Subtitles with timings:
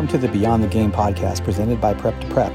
[0.00, 2.50] Welcome to the Beyond the Game podcast presented by Prep to Prep.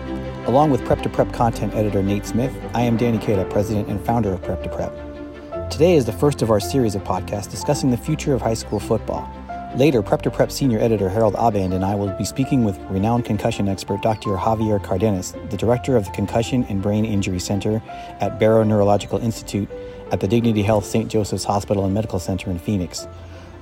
[0.48, 4.04] Along with Prep to Prep content editor Nate Smith, I am Danny Cada, president and
[4.04, 5.70] founder of Prep to Prep.
[5.70, 8.80] Today is the first of our series of podcasts discussing the future of high school
[8.80, 9.32] football.
[9.76, 13.26] Later, Prep to Prep senior editor Harold Abend and I will be speaking with renowned
[13.26, 14.32] concussion expert Dr.
[14.32, 17.80] Javier Cardenas, the director of the Concussion and Brain Injury Center
[18.22, 19.70] at Barrow Neurological Institute
[20.12, 21.12] at the Dignity Health St.
[21.12, 23.08] Joseph's Hospital and Medical Center in Phoenix.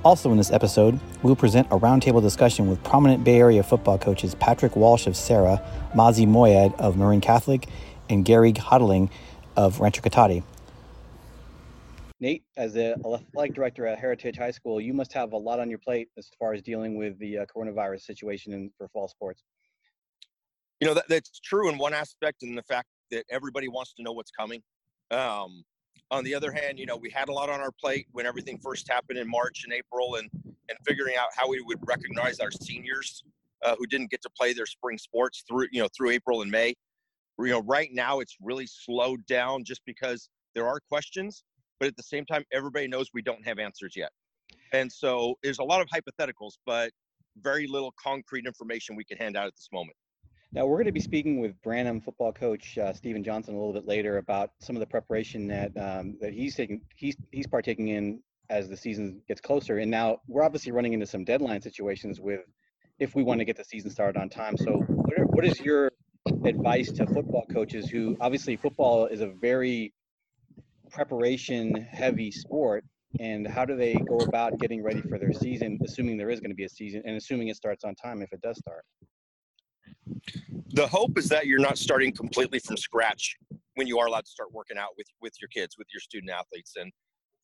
[0.04, 3.96] Also, in this episode, we will present a roundtable discussion with prominent Bay Area football
[3.96, 5.62] coaches Patrick Walsh of Serra,
[5.94, 7.66] Mazi Moayed of Marin Catholic,
[8.10, 9.08] and Gehrig Hotaling
[9.56, 10.42] of Rancho Cotate.
[12.20, 15.70] Nate, as the athletic director at Heritage High School, you must have a lot on
[15.70, 19.42] your plate as far as dealing with the uh, coronavirus situation in, for fall sports.
[20.80, 24.02] You know, that, that's true in one aspect, in the fact that everybody wants to
[24.02, 24.62] know what's coming.
[25.10, 25.64] Um,
[26.10, 28.58] on the other hand, you know, we had a lot on our plate when everything
[28.58, 30.30] first happened in March and April, and
[30.68, 33.22] and figuring out how we would recognize our seniors
[33.64, 36.50] uh, who didn't get to play their spring sports through you know through April and
[36.50, 36.74] May.
[37.38, 41.42] You know, right now it's really slowed down just because there are questions,
[41.80, 44.10] but at the same time, everybody knows we don't have answers yet,
[44.72, 46.90] and so there's a lot of hypotheticals, but
[47.38, 49.96] very little concrete information we can hand out at this moment.
[50.54, 53.72] Now we're going to be speaking with Branham football coach uh, Stephen Johnson a little
[53.72, 57.88] bit later about some of the preparation that um, that he's taking he's he's partaking
[57.88, 59.78] in as the season gets closer.
[59.78, 62.42] And now we're obviously running into some deadline situations with
[63.00, 64.56] if we want to get the season started on time.
[64.56, 65.90] So what, are, what is your
[66.44, 69.92] advice to football coaches who obviously football is a very
[70.88, 72.84] preparation heavy sport
[73.18, 76.50] and how do they go about getting ready for their season assuming there is going
[76.50, 78.84] to be a season and assuming it starts on time if it does start
[80.70, 83.36] the hope is that you're not starting completely from scratch
[83.74, 86.30] when you are allowed to start working out with with your kids with your student
[86.30, 86.72] athletes.
[86.76, 86.92] And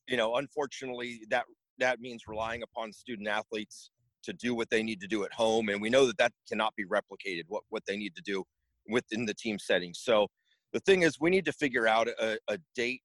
[0.08, 1.44] you know unfortunately that
[1.78, 3.90] that means relying upon student athletes
[4.22, 5.70] to do what they need to do at home.
[5.70, 8.44] And we know that that cannot be replicated what what they need to do
[8.88, 10.26] within the team setting so
[10.72, 13.02] the thing is we need to figure out a, a date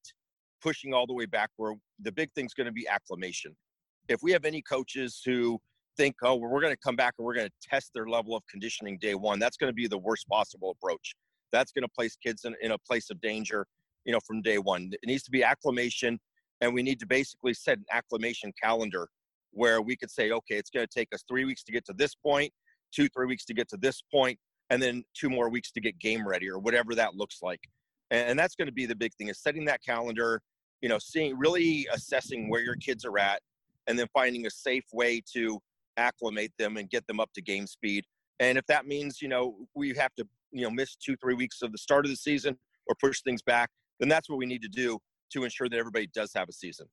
[0.62, 3.56] pushing all the way back where the big thing's going to be acclimation.
[4.08, 5.60] If we have any coaches who
[5.98, 8.44] think, oh, we're going to come back and we're going to test their level of
[8.50, 9.40] conditioning day one.
[9.40, 11.16] That's going to be the worst possible approach.
[11.52, 13.66] That's going to place kids in, in a place of danger,
[14.06, 14.92] you know, from day one.
[14.94, 16.20] It needs to be acclimation,
[16.62, 19.08] and we need to basically set an acclimation calendar
[19.52, 21.94] where we could say, okay, it's going to take us three weeks to get to
[21.94, 22.52] this point,
[22.94, 24.38] two, three weeks to get to this point,
[24.70, 27.62] and then two more weeks to get game ready or whatever that looks like.
[28.12, 30.42] And, and that's going to be the big thing is setting that calendar,
[30.82, 33.42] you know, seeing really assessing where your kids are at,
[33.88, 35.60] and then finding a safe way to
[35.98, 38.06] acclimate them and get them up to game speed.
[38.40, 41.62] And if that means, you know, we have to, you know, miss two, three weeks
[41.62, 42.58] of the start of the season
[42.88, 43.70] or push things back,
[44.00, 45.00] then that's what we need to do
[45.32, 46.88] to ensure that everybody does have a season.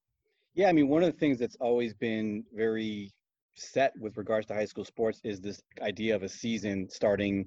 [0.54, 3.12] Yeah, I mean, one of the things that's always been very
[3.54, 7.46] set with regards to high school sports is this idea of a season starting.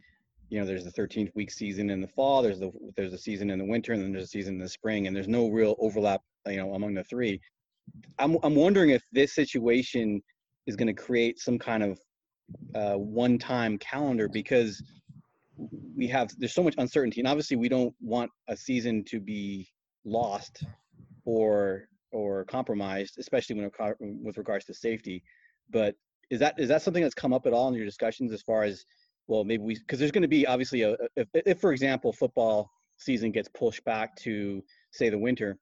[0.50, 2.42] You know, there's the 13th week season in the fall.
[2.42, 4.70] There's the there's a season in the winter, and then there's a season in the
[4.70, 6.22] spring, and there's no real overlap.
[6.48, 7.40] You know, among the three.
[8.20, 10.22] I'm I'm wondering if this situation
[10.68, 12.00] is going to create some kind of
[12.76, 14.84] uh, one-time calendar because
[15.96, 19.68] we have there's so much uncertainty and obviously we don't want a season to be
[20.04, 20.64] lost
[21.24, 23.72] or or compromised especially when
[24.24, 25.24] with regards to safety.
[25.72, 25.96] But
[26.30, 28.64] is that is that something that's come up at all in your discussions as far
[28.64, 28.86] as
[29.28, 32.70] well maybe we because there's going to be obviously a if, if for example football
[32.98, 35.58] season gets pushed back to say the winter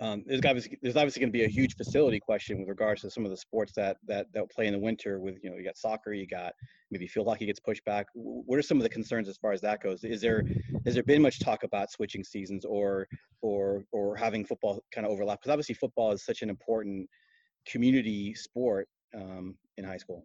[0.00, 3.10] um, there's obviously there's obviously going to be a huge facility question with regards to
[3.10, 5.18] some of the sports that that that play in the winter.
[5.18, 6.52] With you know, you got soccer, you got
[6.92, 8.06] maybe field hockey gets pushed back.
[8.14, 10.04] What are some of the concerns as far as that goes?
[10.04, 10.44] Is there
[10.84, 13.08] has there been much talk about switching seasons or
[13.42, 15.40] or or having football kind of overlap?
[15.40, 17.08] Because obviously football is such an important
[17.66, 20.24] community sport um, in high school.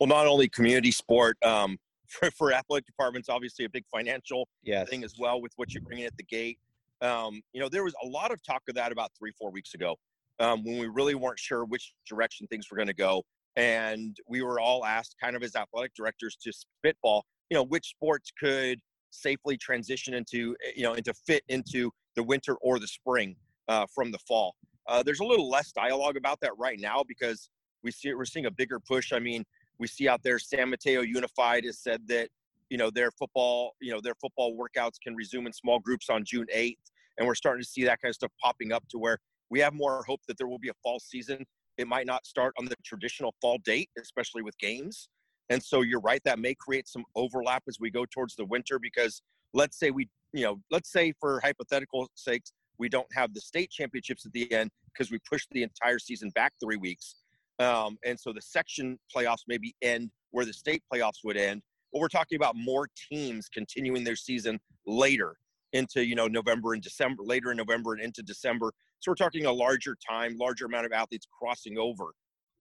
[0.00, 1.36] Well, not only community sport.
[1.44, 4.88] Um, for, for athletic departments, obviously a big financial yes.
[4.90, 6.58] thing as well with what you're bringing at the gate.
[7.00, 9.74] Um, you know, there was a lot of talk of that about three, four weeks
[9.74, 9.96] ago
[10.40, 13.22] um, when we really weren't sure which direction things were going to go.
[13.56, 17.86] And we were all asked, kind of as athletic directors, to spitball, you know, which
[17.86, 18.80] sports could
[19.10, 23.36] safely transition into, eh, you know, into fit into the winter or the spring
[23.68, 24.54] uh, from the fall.
[24.88, 27.48] Uh, there's a little less dialogue about that right now because
[27.82, 29.12] we see we're seeing a bigger push.
[29.12, 29.44] I mean,
[29.78, 32.28] we see out there San Mateo Unified has said that
[32.70, 36.24] you know their football you know their football workouts can resume in small groups on
[36.24, 36.76] June 8th
[37.18, 39.18] and we're starting to see that kind of stuff popping up to where
[39.50, 41.44] we have more hope that there will be a fall season.
[41.78, 45.08] It might not start on the traditional fall date, especially with games.
[45.50, 48.78] And so you're right, that may create some overlap as we go towards the winter
[48.78, 49.22] because
[49.52, 53.70] let's say we, you know, let's say for hypothetical sakes, we don't have the state
[53.70, 57.16] championships at the end because we pushed the entire season back three weeks.
[57.58, 61.62] Um, and so the section playoffs maybe end where the state playoffs would end,
[61.94, 65.36] but we're talking about more teams continuing their season later
[65.72, 68.72] into you know November and December, later in November and into December.
[68.98, 72.12] So we're talking a larger time, larger amount of athletes crossing over,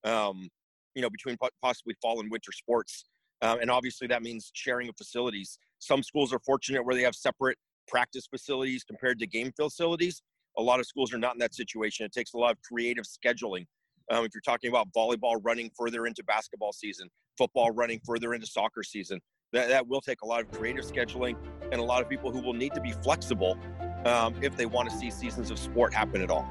[0.04, 0.50] um,
[0.94, 3.06] you know, between possibly fall and winter sports,
[3.42, 5.58] um, and obviously that means sharing of facilities.
[5.80, 7.58] Some schools are fortunate where they have separate
[7.88, 10.22] practice facilities compared to game facilities.
[10.58, 12.06] A lot of schools are not in that situation.
[12.06, 13.66] It takes a lot of creative scheduling.
[14.14, 18.46] Um, if you're talking about volleyball running further into basketball season, football running further into
[18.46, 19.20] soccer season,
[19.54, 21.36] that, that will take a lot of creative scheduling
[21.72, 23.58] and a lot of people who will need to be flexible
[24.06, 26.48] um, if they want to see seasons of sport happen at all.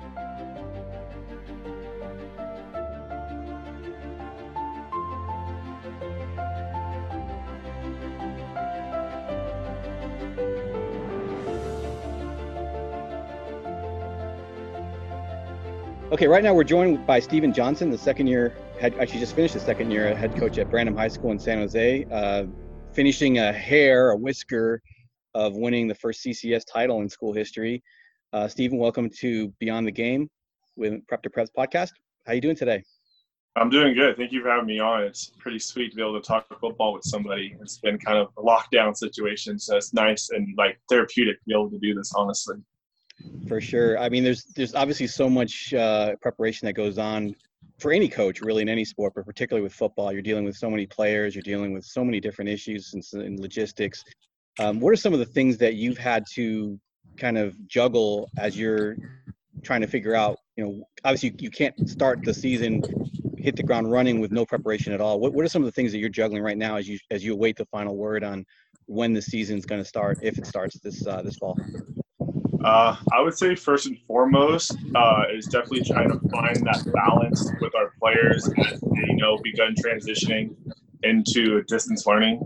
[16.13, 19.55] Okay, right now we're joined by Stephen Johnson, the second year head, actually just finished
[19.55, 22.45] the second year head coach at Branham High School in San Jose, uh,
[22.93, 24.83] finishing a hair, a whisker
[25.33, 27.83] of winning the first CCS title in school history.
[28.35, 30.29] Uh, Stephen, welcome to Beyond the Game
[30.77, 31.93] with Prep to Preps podcast.
[32.27, 32.85] How you doing today?
[33.57, 34.19] I'm doing good.
[34.19, 35.05] Thank you for having me on.
[35.05, 37.57] It's pretty sweet to be able to talk football with somebody.
[37.63, 41.55] It's been kind of a lockdown situation, so it's nice and like therapeutic to be
[41.55, 42.13] able to do this.
[42.15, 42.57] Honestly,
[43.49, 43.99] for sure.
[43.99, 47.35] I mean, there's there's obviously so much uh, preparation that goes on
[47.79, 50.13] for any coach, really in any sport, but particularly with football.
[50.13, 51.35] You're dealing with so many players.
[51.35, 54.05] You're dealing with so many different issues and, logistics.
[54.61, 56.79] Um, what are some of the things that you've had to
[57.17, 58.97] kind of juggle as you're
[59.63, 60.39] trying to figure out?
[60.57, 62.83] You know, obviously you, you can't start the season
[63.43, 65.19] hit the ground running with no preparation at all.
[65.19, 67.25] What, what are some of the things that you're juggling right now as you as
[67.25, 68.47] you await the final word on
[68.87, 71.57] when the season's going to start, if it starts this uh, this fall?
[72.65, 77.51] Uh, I would say first and foremost uh, is definitely trying to find that balance
[77.61, 80.55] with our players as they, you know, begun transitioning
[81.03, 82.41] into distance learning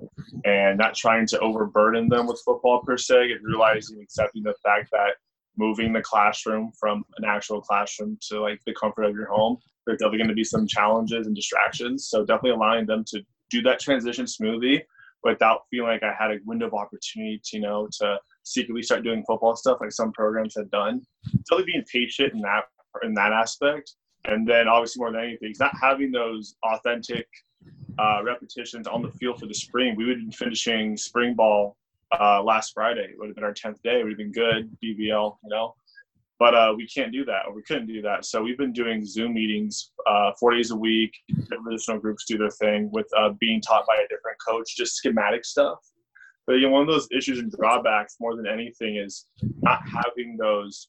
[0.45, 4.89] and not trying to overburden them with football per se and realizing, accepting the fact
[4.93, 5.17] that
[5.59, 9.99] moving the classroom from an actual classroom to like the comfort of your home, there's
[9.99, 12.09] definitely going to be some challenges and distractions.
[12.09, 14.85] So definitely allowing them to do that transition smoothly
[15.27, 19.05] without feeling like I had a window of opportunity to, you know, to secretly start
[19.05, 21.03] doing football stuff like some programs have done.
[21.49, 22.65] Totally being patient in that
[23.03, 23.95] in that aspect,
[24.25, 27.27] and then obviously more than anything, not having those authentic
[27.99, 29.97] uh, repetitions on the field for the spring.
[29.97, 31.77] We would be finishing spring ball
[32.19, 33.09] uh, last Friday.
[33.11, 34.01] It would have been our tenth day.
[34.01, 35.75] It would have been good BBL, you know.
[36.39, 38.27] But uh, we can't do that, or we couldn't do that.
[38.27, 41.13] So we've been doing Zoom meetings uh, four days a week.
[41.69, 45.47] Additional groups do their thing with uh, being taught by a different coach, just schematic
[45.47, 45.79] stuff.
[46.47, 49.27] But you know, one of those issues and drawbacks more than anything is
[49.63, 50.89] not having those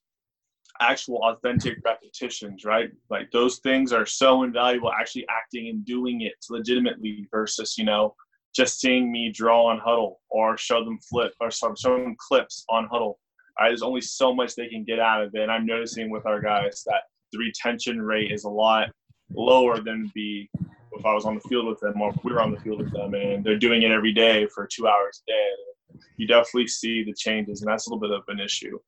[0.79, 2.91] actual authentic repetitions, right?
[3.09, 8.15] Like those things are so invaluable actually acting and doing it legitimately versus, you know,
[8.55, 12.87] just seeing me draw on Hudl or show them flip or show them clips on
[12.89, 13.15] Hudl.
[13.59, 13.69] Right?
[13.69, 15.41] There's only so much they can get out of it.
[15.41, 18.89] And I'm noticing with our guys that the retention rate is a lot
[19.33, 20.49] lower than be
[20.93, 22.79] if I was on the field with them or if we were on the field
[22.79, 25.99] with them and they're doing it every day for two hours a day.
[26.17, 28.79] You definitely see the changes, and that's a little bit of an issue.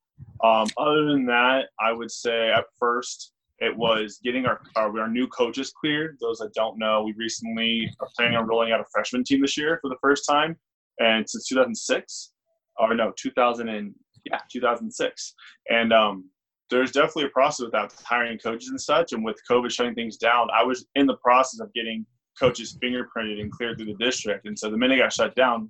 [0.43, 5.07] Um, other than that, I would say at first it was getting our, our, our
[5.07, 6.17] new coaches cleared.
[6.19, 9.57] Those that don't know, we recently are planning on rolling out a freshman team this
[9.57, 10.57] year for the first time,
[10.99, 12.31] and since 2006,
[12.79, 13.93] or no, 2000 and
[14.25, 15.33] yeah, 2006,
[15.69, 16.29] and um,
[16.69, 19.13] there's definitely a process with that hiring coaches and such.
[19.13, 22.05] And with COVID shutting things down, I was in the process of getting
[22.39, 24.45] coaches fingerprinted and cleared through the district.
[24.45, 25.69] And so the minute it got shut down,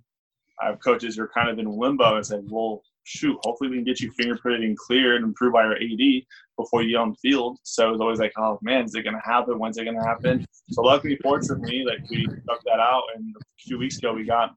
[0.61, 3.77] I have coaches who are kind of in limbo and said, well, shoot, hopefully we
[3.77, 6.23] can get you fingerprinted and cleared and approved by our AD
[6.57, 7.57] before you on the field.
[7.63, 9.57] So it's always like, oh man, is it going to happen?
[9.57, 10.45] When's it going to happen?
[10.71, 13.03] So luckily, fortunately, like we stuck that out.
[13.15, 14.53] And a few weeks ago, we got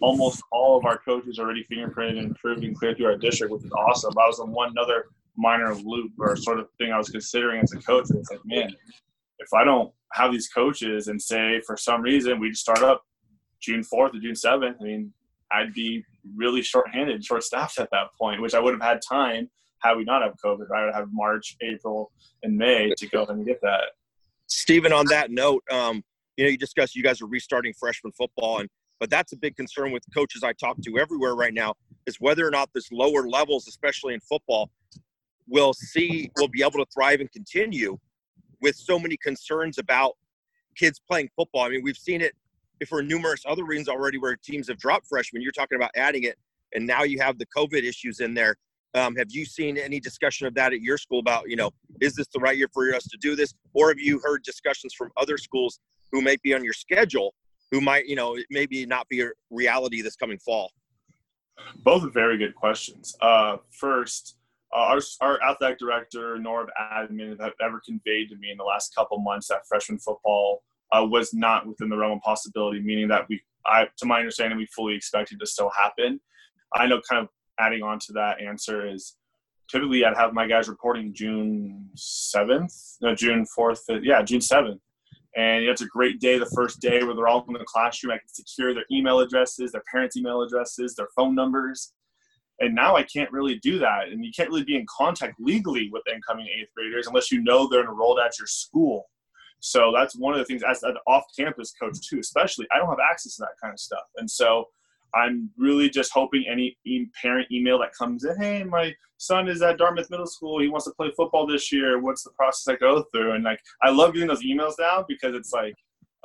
[0.00, 3.64] almost all of our coaches already fingerprinted and approved and cleared through our district, which
[3.64, 4.12] is awesome.
[4.18, 7.72] I was on one other minor loop or sort of thing I was considering as
[7.72, 8.10] a coach.
[8.10, 8.74] And it's like, man,
[9.38, 13.02] if I don't have these coaches and say for some reason we just start up
[13.60, 15.12] June 4th or June 7th, I mean,
[15.52, 16.04] I'd be
[16.36, 20.22] really short-handed, short-staffed at that point, which I would have had time had we not
[20.22, 20.68] have COVID.
[20.68, 20.82] Right?
[20.82, 23.84] I would have March, April, and May to go and get that.
[24.46, 26.02] Stephen, on that note, um,
[26.36, 28.68] you know, you discussed you guys are restarting freshman football, and
[29.00, 31.74] but that's a big concern with coaches I talk to everywhere right now
[32.06, 34.70] is whether or not this lower levels, especially in football,
[35.48, 37.98] will see will be able to thrive and continue
[38.60, 40.12] with so many concerns about
[40.76, 41.62] kids playing football.
[41.62, 42.34] I mean, we've seen it
[42.88, 45.42] for numerous other reasons already where teams have dropped freshmen.
[45.42, 46.36] You're talking about adding it,
[46.74, 48.56] and now you have the COVID issues in there.
[48.94, 52.14] Um, have you seen any discussion of that at your school about, you know, is
[52.14, 53.54] this the right year for us to do this?
[53.72, 55.78] Or have you heard discussions from other schools
[56.10, 57.34] who may be on your schedule
[57.70, 60.72] who might, you know, maybe not be a reality this coming fall?
[61.76, 63.14] Both very good questions.
[63.20, 64.36] Uh, first,
[64.74, 68.94] uh, our, our athletic director nor admin have ever conveyed to me in the last
[68.94, 70.62] couple months that freshman football
[70.92, 74.58] uh, was not within the realm of possibility, meaning that we, I, to my understanding,
[74.58, 76.20] we fully expected to still happen.
[76.74, 79.16] I know kind of adding on to that answer is
[79.70, 84.78] typically I'd have my guys reporting June 7th, no, June 4th, yeah, June 7th.
[85.36, 88.12] And it's a great day, the first day where they're all in the classroom.
[88.12, 91.92] I can secure their email addresses, their parents' email addresses, their phone numbers.
[92.58, 94.08] And now I can't really do that.
[94.08, 97.68] And you can't really be in contact legally with incoming eighth graders unless you know
[97.68, 99.08] they're enrolled at your school.
[99.60, 102.98] So that's one of the things as an off-campus coach too, especially I don't have
[103.10, 104.04] access to that kind of stuff.
[104.16, 104.66] And so
[105.14, 106.76] I'm really just hoping any
[107.20, 110.60] parent email that comes in, hey, my son is at Dartmouth Middle School.
[110.60, 112.00] He wants to play football this year.
[112.00, 113.32] What's the process I go through?
[113.32, 115.74] And like, I love getting those emails now because it's like,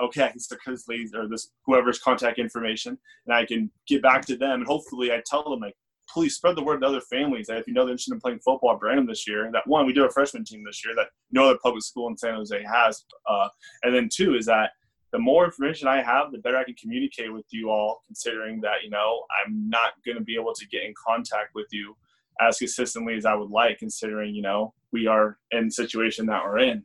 [0.02, 4.02] okay, I can stick this lady or this whoever's contact information, and I can get
[4.02, 4.60] back to them.
[4.60, 5.76] And hopefully, I tell them like,
[6.10, 8.40] please spread the word to other families that if you know they're interested in playing
[8.40, 11.08] football at Branham this year, that one, we do a freshman team this year that
[11.32, 13.48] no other public school in San Jose has, uh,
[13.84, 14.72] and then two is that
[15.16, 18.84] the more information I have, the better I can communicate with you all, considering that,
[18.84, 21.96] you know, I'm not going to be able to get in contact with you
[22.42, 26.44] as consistently as I would like, considering, you know, we are in the situation that
[26.44, 26.84] we're in.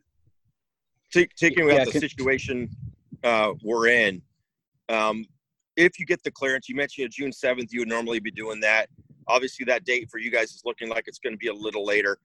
[1.11, 2.69] Taking about yeah, the situation
[3.25, 4.21] uh, we're in,
[4.87, 5.25] um,
[5.75, 8.87] if you get the clearance, you mentioned June 7th, you would normally be doing that.
[9.27, 11.85] Obviously, that date for you guys is looking like it's going to be a little
[11.85, 12.17] later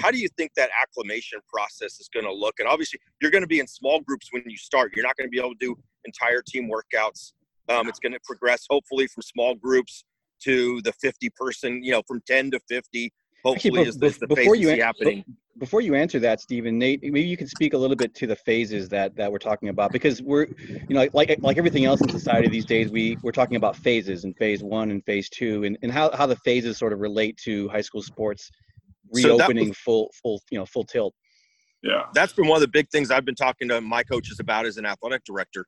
[0.00, 2.58] how do you think that acclimation process is going to look?
[2.58, 4.92] And obviously, you're going to be in small groups when you start.
[4.94, 7.32] You're not going to be able to do entire team workouts.
[7.68, 10.04] Um, it's going to progress, hopefully, from small groups
[10.44, 13.12] to the 50 person, you know, from 10 to 50.
[13.44, 15.24] Hopefully, Actually, is, the before you an- happening.
[15.58, 18.36] Before you answer that, Stephen, Nate, maybe you can speak a little bit to the
[18.36, 20.46] phases that that we're talking about because we're,
[20.88, 24.24] you know, like like everything else in society these days, we we're talking about phases
[24.24, 27.36] and phase one and phase two, and, and how how the phases sort of relate
[27.44, 28.50] to high school sports
[29.12, 31.14] reopening so was, full full you know full tilt.
[31.82, 34.66] Yeah, that's been one of the big things I've been talking to my coaches about
[34.66, 35.66] as an athletic director.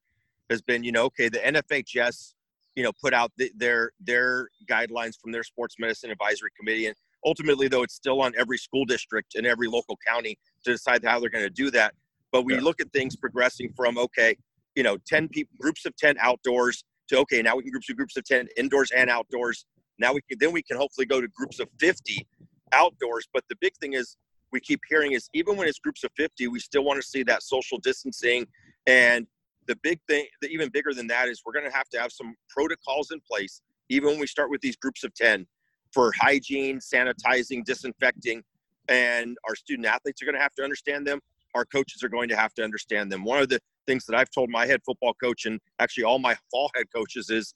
[0.51, 2.35] Has been you know okay the NFHS
[2.75, 6.97] you know put out the, their their guidelines from their sports medicine advisory committee and
[7.25, 11.21] ultimately though it's still on every school district and every local county to decide how
[11.21, 11.95] they're going to do that
[12.31, 12.61] but we yeah.
[12.61, 14.37] look at things progressing from okay
[14.75, 17.97] you know 10 people groups of 10 outdoors to okay now we can groups of
[17.97, 19.67] groups of 10 indoors and outdoors
[19.99, 22.27] now we can then we can hopefully go to groups of 50
[22.73, 23.27] outdoors.
[23.33, 24.17] But the big thing is
[24.53, 27.23] we keep hearing is even when it's groups of 50, we still want to see
[27.25, 28.47] that social distancing.
[28.87, 29.27] And
[29.67, 32.13] the big thing, the even bigger than that is we're going to have to have
[32.13, 35.47] some protocols in place, even when we start with these groups of 10
[35.93, 38.43] for hygiene, sanitizing, disinfecting.
[38.89, 41.21] And our student athletes are going to have to understand them.
[41.55, 43.25] Our coaches are going to have to understand them.
[43.25, 46.37] One of the things that I've told my head football coach and actually all my
[46.51, 47.55] fall head coaches is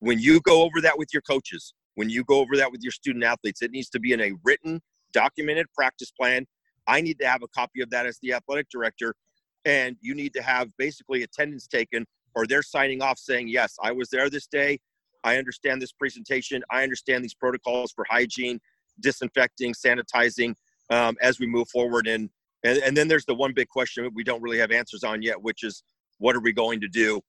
[0.00, 2.92] when you go over that with your coaches, when you go over that with your
[2.92, 4.80] student athletes, it needs to be in a written,
[5.12, 6.46] documented practice plan.
[6.86, 9.16] I need to have a copy of that as the athletic director.
[9.64, 13.90] And you need to have basically attendance taken or they're signing off saying, yes, I
[13.90, 14.78] was there this day.
[15.24, 16.62] I understand this presentation.
[16.70, 18.60] I understand these protocols for hygiene,
[19.00, 20.54] disinfecting, sanitizing
[20.90, 22.06] um, as we move forward.
[22.06, 22.30] And,
[22.62, 25.42] and, and then there's the one big question we don't really have answers on yet,
[25.42, 25.82] which is
[26.18, 27.20] what are we going to do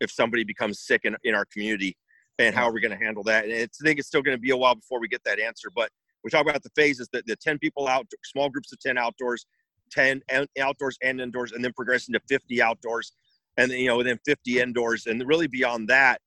[0.00, 1.96] if somebody becomes sick in, in our community?
[2.38, 3.44] And how are we going to handle that?
[3.44, 5.70] And I think it's still going to be a while before we get that answer.
[5.74, 5.90] But
[6.22, 9.46] we talk about the phases that the 10 people out, small groups of 10 outdoors,
[9.90, 10.22] 10
[10.60, 13.12] outdoors and indoors, and then progressing to 50 outdoors,
[13.56, 15.06] and then, you know, then 50 indoors.
[15.06, 16.20] And really beyond that,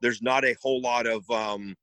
[0.00, 1.76] there's not a whole lot of, um,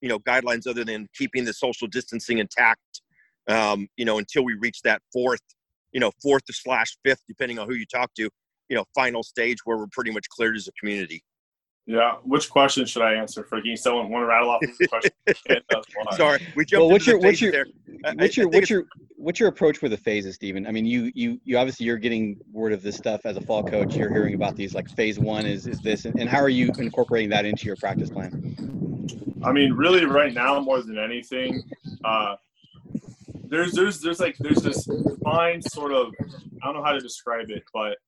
[0.00, 3.02] you know, guidelines other than keeping the social distancing intact,
[3.48, 5.42] um, you know, until we reach that fourth,
[5.92, 8.28] you know, fourth slash fifth, depending on who you talk to,
[8.68, 11.22] you know, final stage where we're pretty much cleared as a community.
[11.90, 12.18] Yeah.
[12.22, 13.76] Which question should I answer for you?
[13.76, 15.10] Someone want to rattle off the question?
[16.16, 16.82] Sorry, we jumped.
[16.82, 17.52] Well, what's your what's your
[18.14, 18.84] what's your what's your
[19.16, 20.68] what's your approach for the phases, Stephen?
[20.68, 23.64] I mean, you you you obviously you're getting word of this stuff as a fall
[23.64, 23.96] coach.
[23.96, 26.70] You're hearing about these like phase one is is this, and, and how are you
[26.78, 28.56] incorporating that into your practice plan?
[29.42, 31.60] I mean, really, right now more than anything,
[32.04, 32.36] uh,
[33.46, 34.88] there's there's there's like there's this
[35.24, 36.14] fine sort of
[36.62, 37.98] I don't know how to describe it, but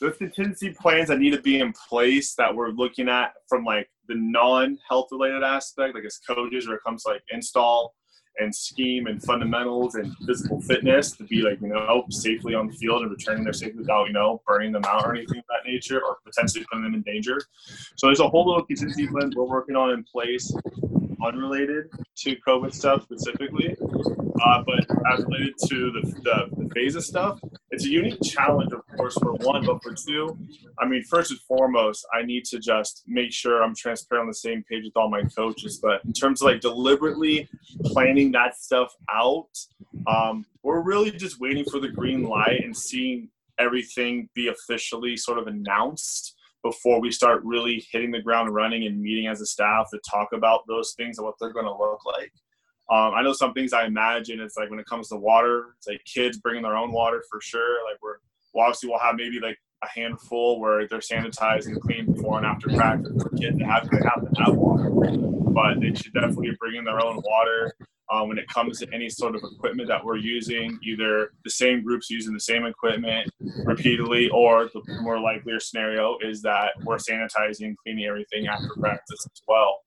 [0.00, 3.88] there's contingency plans that need to be in place that we're looking at from like
[4.06, 7.94] the non-health related aspect, like as coaches, where it comes to like install
[8.38, 12.72] and scheme and fundamentals and physical fitness to be like you know safely on the
[12.72, 15.68] field and returning there safely without you know burning them out or anything of that
[15.68, 17.40] nature or potentially putting them in danger.
[17.96, 20.52] So there's a whole little contingency plan we're working on in place,
[21.24, 23.76] unrelated to COVID stuff specifically,
[24.44, 28.80] uh, but as related to the, the, the phases stuff, it's a unique challenge, of
[28.96, 30.38] course, for one, but for two,
[30.78, 34.34] I mean, first and foremost, I need to just make sure I'm transparent on the
[34.34, 35.78] same page with all my coaches.
[35.82, 37.48] But in terms of like deliberately
[37.84, 39.48] planning that stuff out,
[40.06, 45.38] um, we're really just waiting for the green light and seeing everything be officially sort
[45.38, 49.88] of announced before we start really hitting the ground running and meeting as a staff
[49.90, 52.32] to talk about those things and what they're going to look like.
[52.90, 55.86] Um, I know some things I imagine it's like when it comes to water, it's
[55.86, 57.84] like kids bringing their own water for sure.
[57.84, 58.16] Like we're
[58.54, 62.46] well, obviously we'll have maybe like a handful where they're sanitized and clean before and
[62.46, 66.56] after practice for kids that have to have to have water, but they should definitely
[66.58, 67.74] bring in their own water.
[68.10, 71.84] Um, when it comes to any sort of equipment that we're using, either the same
[71.84, 73.30] groups using the same equipment
[73.64, 79.42] repeatedly, or the more likelier scenario is that we're sanitizing, cleaning everything after practice as
[79.46, 79.80] well.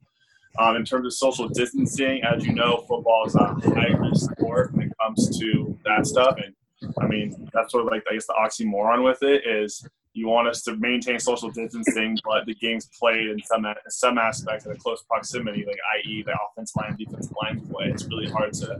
[0.59, 4.73] Um, in terms of social distancing, as you know, football is a high risk sport
[4.73, 6.35] when it comes to that stuff.
[6.37, 6.53] And
[7.01, 10.47] I mean, that's sort of like, I guess, the oxymoron with it is you want
[10.47, 14.75] us to maintain social distancing, but the game's played in some some aspects in a
[14.75, 17.85] close proximity, like i.e., the offensive line, defensive line play.
[17.87, 18.79] It's really hard to,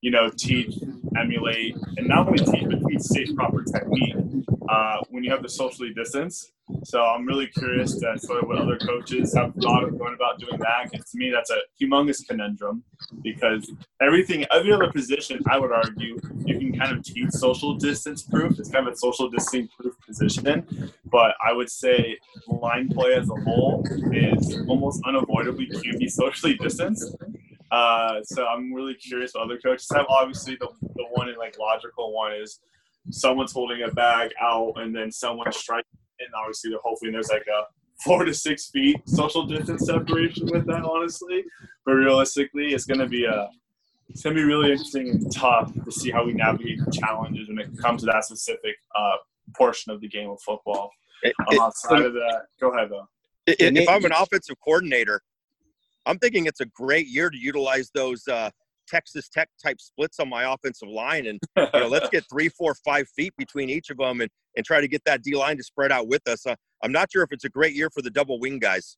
[0.00, 0.74] you know, teach,
[1.16, 4.16] emulate, and not only teach, but teach safe, proper technique
[4.68, 6.52] uh, when you have to socially distance.
[6.84, 10.38] So I'm really curious to sort of what other coaches have thought of going about
[10.38, 10.90] doing that.
[10.92, 12.82] To me, that's a humongous conundrum
[13.22, 18.22] because everything, every other position, I would argue, you can kind of teach social distance
[18.22, 18.58] proof.
[18.58, 20.66] It's kind of a social distancing proof position.
[21.04, 27.14] But I would say line play as a whole is almost unavoidably can socially distanced.
[27.70, 30.06] Uh, so I'm really curious what other coaches have.
[30.08, 32.60] Obviously, the, the one in like logical one is
[33.10, 37.64] someone's holding a bag out and then someone striking and obviously hopefully there's like a
[38.02, 41.44] four to six feet social distance separation with that honestly.
[41.84, 43.48] But realistically it's going to be a
[44.08, 47.48] it's going to be really interesting and tough to see how we navigate the challenges
[47.48, 49.16] when it comes to that specific uh,
[49.56, 50.90] portion of the game of football.
[51.22, 52.46] It, um, outside it, of that.
[52.60, 53.06] Go ahead though.
[53.46, 55.22] if i'm an offensive coordinator
[56.06, 58.50] i'm thinking it's a great year to utilize those uh,
[58.90, 62.74] Texas Tech type splits on my offensive line, and you know, let's get three, four,
[62.84, 65.62] five feet between each of them, and and try to get that D line to
[65.62, 66.46] spread out with us.
[66.46, 68.96] Uh, I'm not sure if it's a great year for the double wing guys.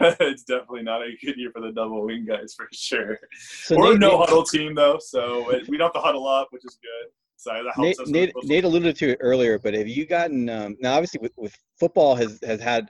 [0.00, 3.18] it's definitely not a good year for the double wing guys for sure.
[3.40, 6.48] So We're Nate, a no huddle team though, so we don't have to huddle up,
[6.50, 7.10] which is good.
[7.36, 10.76] So that helps Nate, Nate, Nate, alluded to it earlier, but have you gotten um,
[10.80, 10.94] now?
[10.94, 12.88] Obviously, with, with football has has had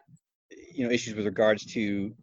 [0.72, 2.14] you know issues with regards to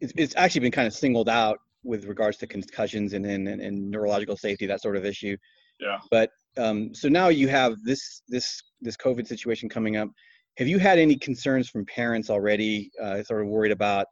[0.00, 3.90] it's, it's actually been kind of singled out with regards to concussions and, and, and
[3.90, 5.36] neurological safety, that sort of issue.
[5.80, 5.98] Yeah.
[6.10, 10.08] But um, so now you have this this this COVID situation coming up.
[10.56, 14.06] Have you had any concerns from parents already, uh, sort of worried about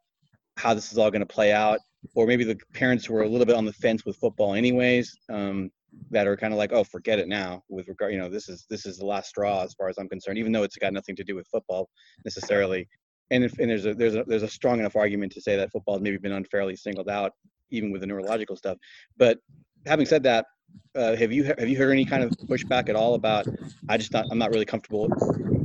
[0.57, 1.81] how this is all going to play out,
[2.15, 5.13] or maybe the parents who are a little bit on the fence with football, anyways,
[5.29, 5.71] um,
[6.11, 7.63] that are kind of like, oh, forget it now.
[7.69, 10.09] With regard, you know, this is this is the last straw as far as I'm
[10.09, 11.89] concerned, even though it's got nothing to do with football
[12.25, 12.89] necessarily.
[13.31, 15.73] And if and there's a there's a there's a strong enough argument to say that
[15.73, 17.33] football has maybe been unfairly singled out
[17.71, 18.79] even with the neurological stuff.
[19.17, 19.39] But
[19.87, 20.47] having said that,
[20.95, 23.47] uh, have you have you heard any kind of pushback at all about?
[23.89, 25.05] I just not I'm not really comfortable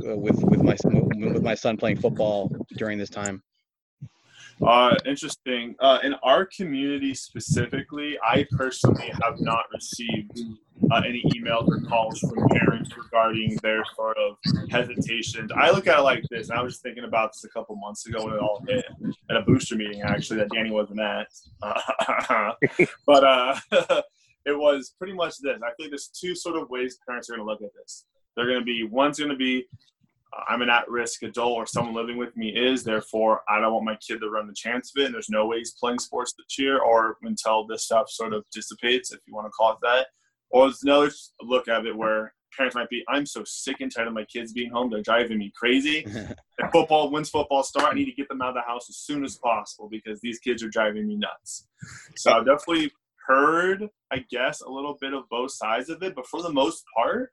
[0.07, 0.75] uh, with with my
[1.31, 3.41] with my son playing football during this time.
[4.65, 5.75] Uh, interesting.
[5.79, 10.39] Uh, in our community specifically, I personally have not received
[10.91, 14.37] uh, any emails or calls from parents regarding their sort of
[14.69, 15.51] hesitations.
[15.55, 17.75] I look at it like this, and I was just thinking about this a couple
[17.75, 18.85] months ago when it all hit
[19.29, 21.27] at a booster meeting, actually, that Danny wasn't at.
[23.05, 23.55] but uh,
[24.45, 25.59] it was pretty much this.
[25.63, 28.05] I think there's two sort of ways parents are going to look at this.
[28.35, 29.65] They're going to be one's going to be
[30.47, 32.83] I'm an at-risk adult or someone living with me is.
[32.83, 35.05] Therefore, I don't want my kid to run the chance of it.
[35.05, 38.45] And there's no way he's playing sports this year or until this stuff sort of
[38.53, 40.07] dissipates, if you want to call it that.
[40.49, 44.07] Or there's another look at it where parents might be, I'm so sick and tired
[44.07, 44.89] of my kids being home.
[44.89, 46.03] They're driving me crazy.
[46.05, 47.91] and football, when's football start?
[47.91, 50.39] I need to get them out of the house as soon as possible because these
[50.39, 51.67] kids are driving me nuts.
[52.15, 52.91] So I've definitely
[53.27, 56.15] heard, I guess, a little bit of both sides of it.
[56.15, 57.31] But for the most part,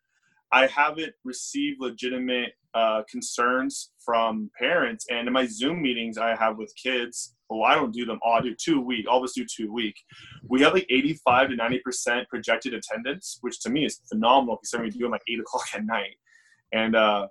[0.53, 5.07] I haven't received legitimate uh, concerns from parents.
[5.11, 8.35] And in my Zoom meetings I have with kids, well, I don't do them all.
[8.35, 9.07] I do two week.
[9.09, 9.97] All of us do two week.
[10.49, 14.99] We have like 85 to 90% projected attendance, which to me is phenomenal considering we
[14.99, 16.17] do them like 8 o'clock at night.
[16.73, 17.29] And uh,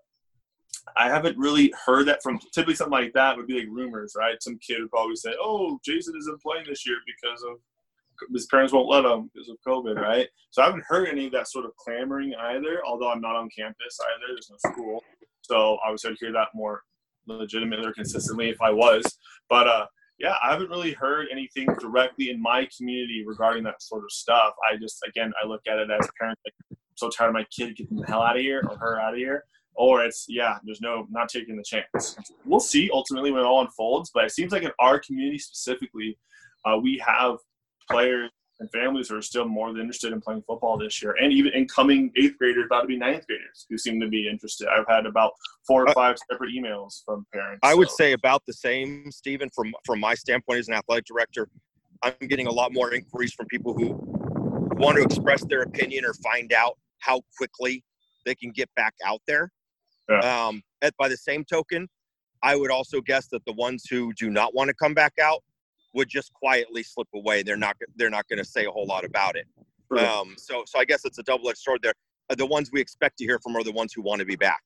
[0.96, 4.42] I haven't really heard that from typically something like that would be like rumors, right?
[4.42, 7.58] Some kid would probably say, oh, Jason isn't playing this year because of
[8.34, 10.28] his parents won't let him because of COVID, right?
[10.50, 12.82] So I haven't heard any of that sort of clamoring either.
[12.86, 15.04] Although I'm not on campus either, there's no school,
[15.50, 16.82] so I would hear that more
[17.28, 19.04] legitimately or consistently if I was.
[19.50, 19.86] But uh,
[20.20, 24.54] yeah, I haven't really heard anything directly in my community regarding that sort of stuff.
[24.70, 27.76] I just again I look at it as parents like so tired of my kid
[27.76, 29.44] getting the hell out of here or her out of here,
[29.76, 32.18] or it's yeah, there's no not taking the chance.
[32.46, 36.18] We'll see ultimately when it all unfolds, but it seems like in our community specifically,
[36.66, 37.38] uh, we have
[37.90, 41.54] players and families are still more than interested in playing football this year, and even
[41.54, 44.68] incoming eighth graders, about to be ninth graders, who seem to be interested.
[44.68, 45.32] I've had about
[45.66, 47.60] four or uh, five separate emails from parents.
[47.64, 47.78] I so.
[47.78, 49.50] would say about the same, Stephen.
[49.54, 51.48] From from my standpoint as an athletic director,
[52.04, 54.00] I'm getting a lot more inquiries from people who
[54.78, 57.84] want to express their opinion or find out how quickly
[58.26, 59.52] they can get back out there.
[60.10, 60.20] Yeah.
[60.20, 61.88] Um, at, by the same token,
[62.44, 65.44] I would also guess that the ones who do not want to come back out
[65.98, 67.44] would just quietly slip away.
[67.44, 69.48] They're not they're not going to say a whole lot about it.
[69.98, 71.94] Um, so so I guess it's a double edged sword there.
[72.30, 74.36] Uh, the ones we expect to hear from are the ones who want to be
[74.36, 74.62] back.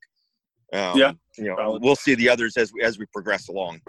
[0.74, 1.82] Um, yeah, you know, valid.
[1.84, 3.82] we'll see the others as we as we progress along.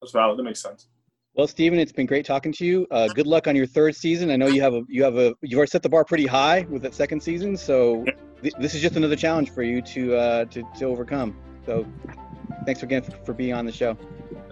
[0.00, 0.38] That's valid.
[0.38, 0.88] That makes sense.
[1.34, 2.86] Well, Stephen, it's been great talking to you.
[2.90, 4.30] Uh, good luck on your third season.
[4.30, 6.66] I know you have a you have a you've already set the bar pretty high
[6.68, 8.04] with that second season, so
[8.42, 11.36] th- this is just another challenge for you to uh, to to overcome.
[11.64, 11.86] So,
[12.66, 13.96] thanks again for, for being on the show.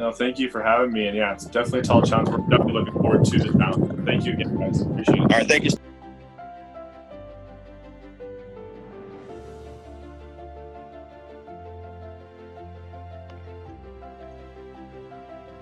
[0.00, 1.08] No, thank you for having me.
[1.08, 2.30] And yeah, it's definitely a tall challenge.
[2.30, 4.06] We're definitely looking forward to the challenge.
[4.06, 4.80] Thank you again, guys.
[4.80, 5.20] Appreciate it.
[5.20, 5.70] All right, thank you.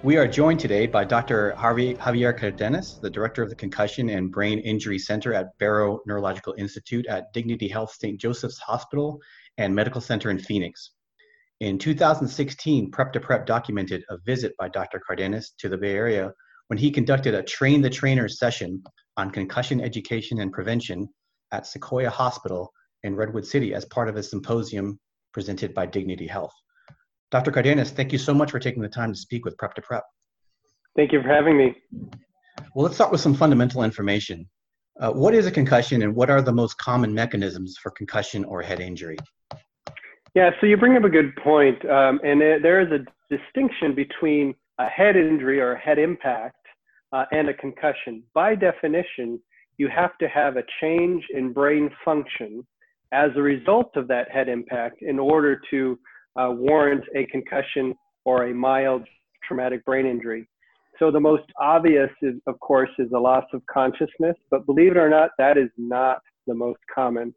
[0.04, 1.56] We are joined today by Dr.
[1.56, 6.54] Harvey, Javier Cardenas, the director of the Concussion and Brain Injury Center at Barrow Neurological
[6.56, 8.20] Institute at Dignity Health St.
[8.20, 9.20] Joseph's Hospital
[9.56, 10.92] and Medical Center in Phoenix.
[11.60, 15.00] In 2016, Prep to Prep documented a visit by Dr.
[15.04, 16.32] Cardenas to the Bay Area
[16.68, 18.80] when he conducted a Train the Trainer session
[19.16, 21.08] on concussion education and prevention
[21.50, 25.00] at Sequoia Hospital in Redwood City as part of a symposium
[25.32, 26.54] presented by Dignity Health.
[27.32, 27.50] Dr.
[27.50, 30.04] Cardenas, thank you so much for taking the time to speak with Prep to Prep.
[30.94, 31.74] Thank you for having me.
[32.74, 34.48] Well, let's start with some fundamental information.
[35.00, 38.62] Uh, what is a concussion and what are the most common mechanisms for concussion or
[38.62, 39.16] head injury?
[40.34, 43.94] Yeah, so you bring up a good point, um, and it, there is a distinction
[43.94, 46.56] between a head injury or a head impact
[47.12, 48.22] uh, and a concussion.
[48.34, 49.40] By definition,
[49.78, 52.66] you have to have a change in brain function
[53.12, 55.98] as a result of that head impact in order to
[56.36, 59.02] uh, warrant a concussion or a mild
[59.46, 60.46] traumatic brain injury.
[60.98, 64.98] So the most obvious, is, of course, is a loss of consciousness, but believe it
[64.98, 67.34] or not, that is not the most common.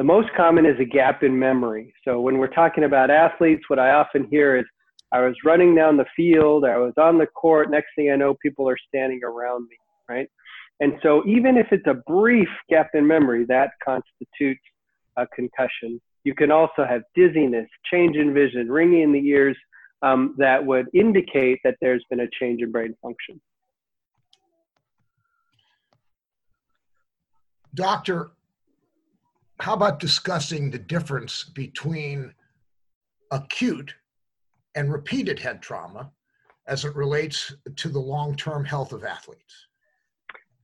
[0.00, 1.92] The most common is a gap in memory.
[2.06, 4.64] So when we're talking about athletes, what I often hear is,
[5.12, 8.34] I was running down the field, I was on the court, next thing I know,
[8.42, 9.76] people are standing around me,
[10.08, 10.26] right?
[10.80, 14.62] And so even if it's a brief gap in memory, that constitutes
[15.18, 16.00] a concussion.
[16.24, 19.58] You can also have dizziness, change in vision, ringing in the ears
[20.00, 23.38] um, that would indicate that there's been a change in brain function.
[27.74, 28.30] Doctor,
[29.60, 32.32] how about discussing the difference between
[33.30, 33.94] acute
[34.74, 36.10] and repeated head trauma
[36.66, 39.66] as it relates to the long term health of athletes?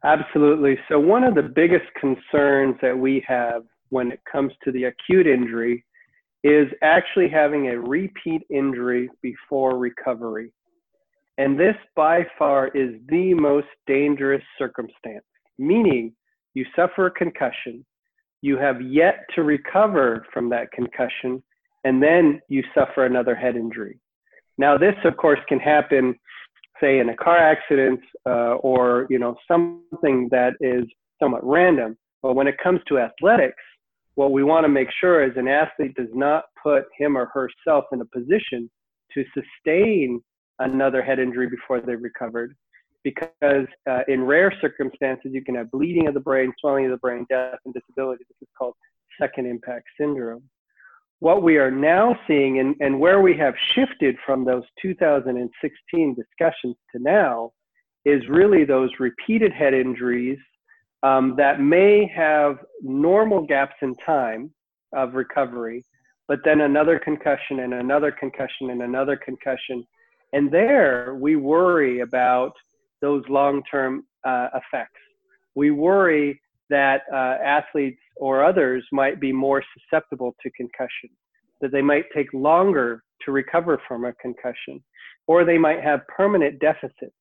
[0.04, 0.78] Absolutely.
[0.88, 5.26] So, one of the biggest concerns that we have when it comes to the acute
[5.26, 5.84] injury
[6.44, 10.52] is actually having a repeat injury before recovery.
[11.38, 15.24] And this by far is the most dangerous circumstance,
[15.58, 16.12] meaning
[16.54, 17.84] you suffer a concussion,
[18.46, 21.42] you have yet to recover from that concussion,
[21.84, 23.98] and then you suffer another head injury.
[24.56, 26.14] Now, this, of course, can happen,
[26.80, 30.84] say, in a car accident uh, or you know something that is
[31.20, 31.98] somewhat random.
[32.22, 33.62] But when it comes to athletics,
[34.14, 37.84] what we want to make sure is an athlete does not put him or herself
[37.92, 38.70] in a position
[39.12, 40.22] to sustain
[40.60, 42.56] another head injury before they've recovered.
[43.06, 46.96] Because uh, in rare circumstances, you can have bleeding of the brain, swelling of the
[46.96, 48.24] brain, death, and disability.
[48.28, 48.74] This is called
[49.20, 50.42] second impact syndrome.
[51.20, 56.74] What we are now seeing, and, and where we have shifted from those 2016 discussions
[56.90, 57.52] to now,
[58.04, 60.38] is really those repeated head injuries
[61.04, 64.50] um, that may have normal gaps in time
[64.96, 65.84] of recovery,
[66.26, 69.86] but then another concussion and another concussion and another concussion.
[70.32, 72.52] And there we worry about
[73.06, 73.92] those long term
[74.30, 75.02] uh, effects.
[75.54, 76.40] We worry
[76.70, 81.10] that uh, athletes or others might be more susceptible to concussion,
[81.60, 84.76] that they might take longer to recover from a concussion,
[85.26, 87.14] or they might have permanent deficits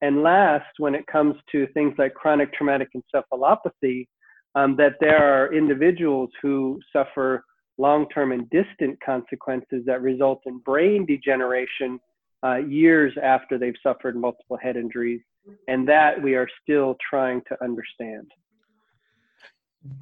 [0.00, 4.06] and last, when it comes to things like chronic traumatic encephalopathy,
[4.54, 7.44] um, that there are individuals who suffer
[7.78, 11.98] long-term and distant consequences that result in brain degeneration
[12.44, 15.20] uh, years after they've suffered multiple head injuries.
[15.66, 18.30] And that we are still trying to understand.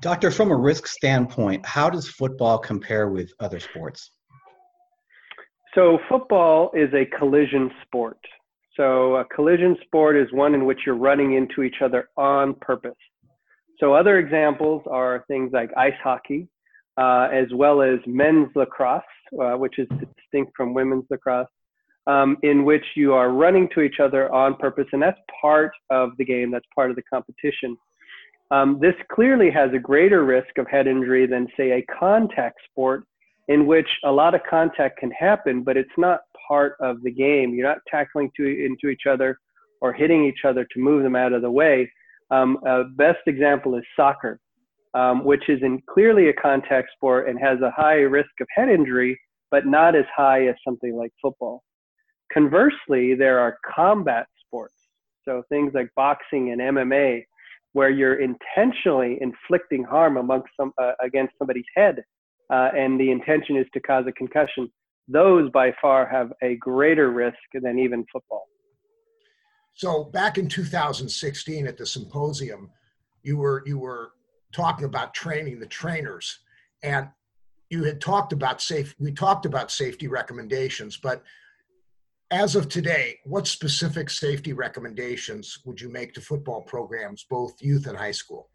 [0.00, 4.10] Doctor, from a risk standpoint, how does football compare with other sports?
[5.74, 8.18] So, football is a collision sport.
[8.76, 12.96] So, a collision sport is one in which you're running into each other on purpose.
[13.78, 16.48] So, other examples are things like ice hockey,
[16.96, 19.02] uh, as well as men's lacrosse,
[19.40, 21.46] uh, which is distinct from women's lacrosse,
[22.06, 24.86] um, in which you are running to each other on purpose.
[24.92, 27.76] And that's part of the game, that's part of the competition.
[28.50, 33.04] Um, this clearly has a greater risk of head injury than, say, a contact sport
[33.48, 37.54] in which a lot of contact can happen, but it's not part of the game.
[37.54, 39.38] You're not tackling to, into each other
[39.80, 41.90] or hitting each other to move them out of the way.
[42.30, 44.40] Um, a best example is soccer,
[44.94, 48.68] um, which is in clearly a contact sport and has a high risk of head
[48.68, 49.18] injury,
[49.50, 51.62] but not as high as something like football.
[52.36, 54.74] Conversely, there are combat sports,
[55.24, 57.24] so things like boxing and MMA,
[57.72, 62.04] where you're intentionally inflicting harm amongst some, uh, against somebody's head,
[62.50, 64.70] uh, and the intention is to cause a concussion.
[65.08, 68.46] Those by far have a greater risk than even football.
[69.72, 72.70] So back in 2016 at the symposium,
[73.22, 74.12] you were you were
[74.52, 76.40] talking about training the trainers,
[76.82, 77.08] and
[77.70, 78.94] you had talked about safe.
[78.98, 81.22] We talked about safety recommendations, but
[82.30, 87.86] as of today, what specific safety recommendations would you make to football programs, both youth
[87.86, 88.48] and high school?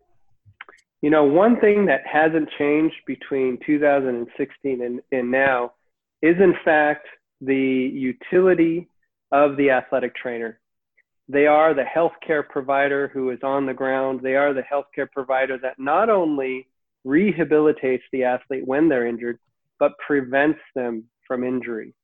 [1.02, 5.74] You know, one thing that hasn't changed between 2016 and, and now
[6.22, 7.08] is, in fact,
[7.40, 8.88] the utility
[9.32, 10.60] of the athletic trainer.
[11.28, 14.20] They are the healthcare provider who is on the ground.
[14.22, 16.68] They are the healthcare provider that not only
[17.08, 19.40] rehabilitates the athlete when they're injured,
[19.80, 21.96] but prevents them from injury.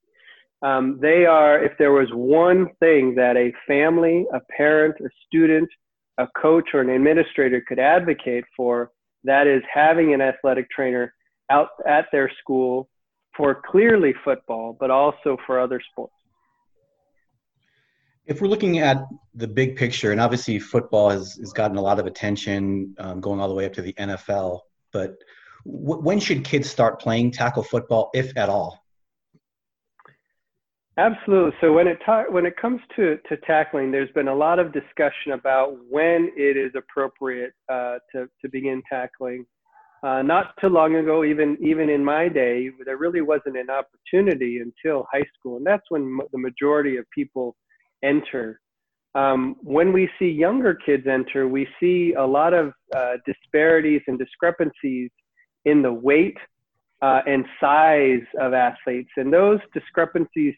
[0.63, 5.69] Um, they are, if there was one thing that a family, a parent, a student,
[6.17, 8.91] a coach, or an administrator could advocate for,
[9.23, 11.13] that is having an athletic trainer
[11.51, 12.89] out at their school
[13.35, 16.13] for clearly football, but also for other sports.
[18.25, 21.99] If we're looking at the big picture, and obviously football has, has gotten a lot
[21.99, 25.15] of attention um, going all the way up to the NFL, but
[25.65, 28.83] w- when should kids start playing tackle football, if at all?
[30.97, 31.51] Absolutely.
[31.61, 34.73] So when it ta- when it comes to, to tackling, there's been a lot of
[34.73, 39.45] discussion about when it is appropriate uh, to to begin tackling.
[40.03, 44.59] Uh, not too long ago, even even in my day, there really wasn't an opportunity
[44.59, 47.55] until high school, and that's when the majority of people
[48.03, 48.59] enter.
[49.13, 54.17] Um, when we see younger kids enter, we see a lot of uh, disparities and
[54.17, 55.11] discrepancies
[55.65, 56.37] in the weight
[57.01, 59.09] uh, and size of athletes.
[59.17, 60.55] And those discrepancies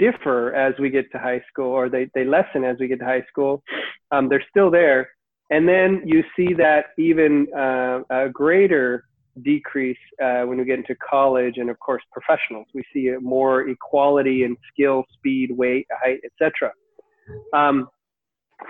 [0.00, 3.04] differ as we get to high school, or they, they lessen as we get to
[3.04, 3.62] high school.
[4.10, 5.10] Um, they're still there.
[5.50, 9.04] And then you see that even uh, a greater
[9.42, 12.66] decrease uh, when we get into college and, of course, professionals.
[12.74, 16.72] We see more equality in skill, speed, weight, height, etc.
[17.54, 17.88] Um,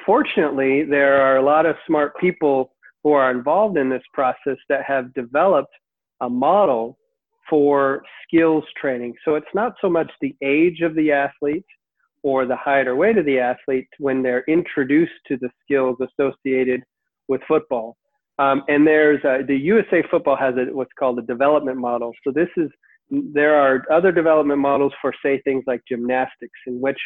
[0.06, 4.84] fortunately, there are a lot of smart people who are involved in this process that
[4.84, 5.72] have developed
[6.20, 6.98] a model
[7.50, 9.14] for skills training.
[9.24, 11.66] So it's not so much the age of the athlete
[12.22, 16.82] or the height or weight of the athlete when they're introduced to the skills associated
[17.28, 17.96] with football.
[18.38, 22.12] Um, and there's uh, the USA Football has a, what's called a development model.
[22.24, 22.70] So this is
[23.10, 26.98] there are other development models for say things like gymnastics in which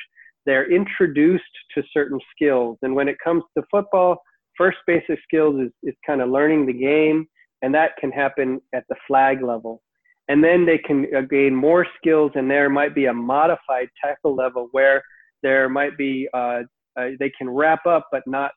[0.47, 1.43] they're introduced
[1.75, 2.79] to certain skills.
[2.83, 4.19] And when it comes to football,
[4.57, 7.27] first basic skills is, is kind of learning the game,
[7.63, 9.83] and that can happen at the flag level.
[10.29, 14.35] And then they can uh, gain more skills, and there might be a modified tackle
[14.35, 15.03] level where
[15.43, 16.63] there might be uh,
[16.99, 18.53] uh, they can wrap up but not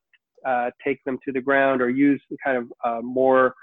[0.45, 3.53] uh, take them to the ground or use kind of uh, more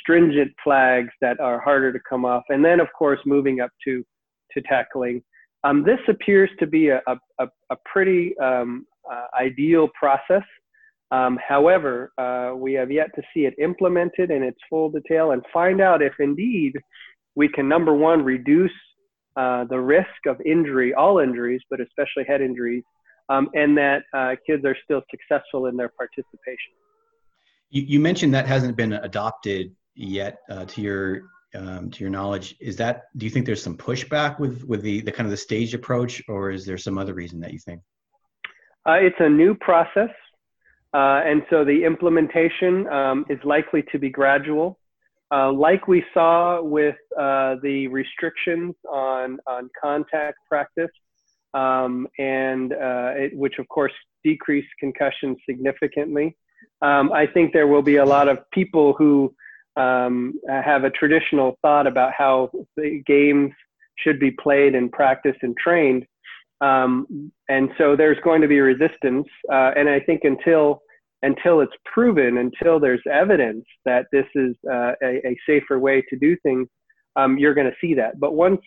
[0.00, 2.42] stringent flags that are harder to come off.
[2.48, 4.04] And then, of course, moving up to
[4.52, 5.22] to tackling
[5.64, 10.42] um, this appears to be a, a, a pretty um, uh, ideal process.
[11.10, 12.12] Um, however,
[12.56, 16.12] we have yet to see it implemented in its full detail and find out if
[16.18, 16.74] indeed
[17.36, 18.70] we can, number one, reduce
[19.36, 22.84] uh, the risk of injury, all injuries, but especially head injuries,
[23.28, 26.72] um, and that uh, kids are still successful in their participation.
[27.70, 31.22] You, you mentioned that hasn't been adopted yet uh, to your
[31.56, 35.00] um, to your knowledge, is that do you think there's some pushback with with the
[35.02, 37.80] the kind of the staged approach, or is there some other reason that you think?
[38.86, 40.10] Uh, it's a new process,
[40.94, 44.78] uh, and so the implementation um, is likely to be gradual.
[45.32, 50.90] Uh, like we saw with uh, the restrictions on on contact practice,
[51.54, 56.36] um, and uh, it, which of course decreased concussions significantly.
[56.82, 59.34] Um, I think there will be a lot of people who
[59.76, 63.52] um, have a traditional thought about how the games
[63.98, 66.06] should be played and practiced and trained.
[66.60, 69.26] Um, and so there's going to be resistance.
[69.52, 70.82] Uh, and I think until
[71.24, 76.16] until it's proven, until there's evidence that this is uh, a, a, safer way to
[76.16, 76.68] do things,
[77.16, 78.20] um, you're going to see that.
[78.20, 78.60] But once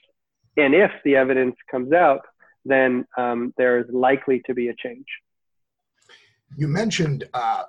[0.57, 2.21] and if the evidence comes out,
[2.65, 5.05] then um, there is likely to be a change.
[6.57, 7.63] You mentioned uh,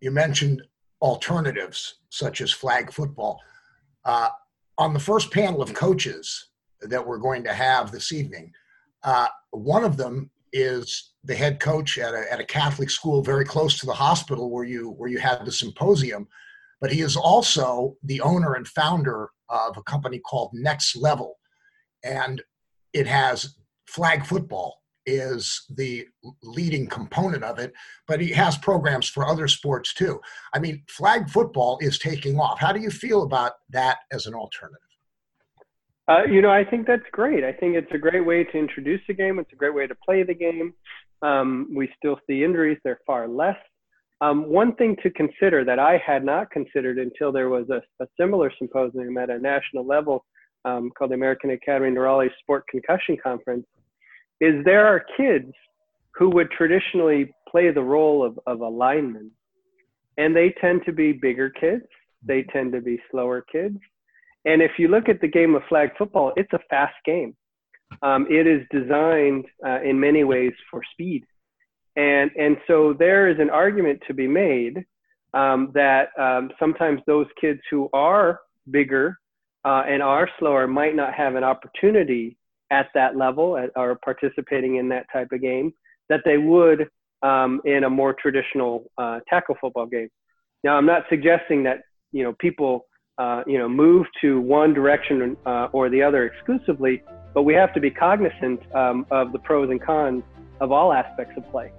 [0.00, 0.62] you mentioned
[1.02, 3.40] alternatives such as flag football.
[4.04, 4.28] Uh,
[4.78, 6.48] on the first panel of coaches
[6.82, 8.52] that we're going to have this evening,
[9.02, 13.44] uh, one of them is the head coach at a, at a Catholic school very
[13.44, 16.26] close to the hospital where you where you had the symposium,
[16.80, 21.36] but he is also the owner and founder of a company called Next Level,
[22.04, 22.42] and
[22.92, 26.06] it has flag football is the
[26.42, 27.72] leading component of it,
[28.08, 30.20] but he has programs for other sports too.
[30.52, 32.58] I mean, flag football is taking off.
[32.58, 34.80] How do you feel about that as an alternative?
[36.08, 37.42] Uh, you know, I think that's great.
[37.42, 39.38] I think it's a great way to introduce the game.
[39.38, 40.72] It's a great way to play the game.
[41.22, 43.56] Um, we still see injuries; they're far less.
[44.20, 48.06] Um, one thing to consider that I had not considered until there was a, a
[48.18, 50.24] similar symposium at a national level
[50.64, 53.66] um, called the American Academy of Neurology Sport Concussion Conference
[54.40, 55.52] is there are kids
[56.14, 59.30] who would traditionally play the role of, of a lineman,
[60.16, 61.84] and they tend to be bigger kids.
[62.22, 63.78] They tend to be slower kids.
[64.46, 67.36] And if you look at the game of flag football, it's a fast game.
[68.02, 71.24] Um, it is designed uh, in many ways for speed.
[71.96, 74.84] And, and so there is an argument to be made
[75.34, 79.18] um, that um, sometimes those kids who are bigger
[79.64, 82.36] uh, and are slower might not have an opportunity
[82.70, 85.72] at that level at, or participating in that type of game
[86.08, 86.88] that they would
[87.22, 90.08] um, in a more traditional uh, tackle football game.
[90.62, 91.80] Now, I'm not suggesting that
[92.12, 92.85] you know people
[93.18, 97.02] uh, you know move to one direction uh, or the other exclusively,
[97.34, 100.22] but we have to be cognizant um, of the pros and cons
[100.60, 101.70] of all aspects of play.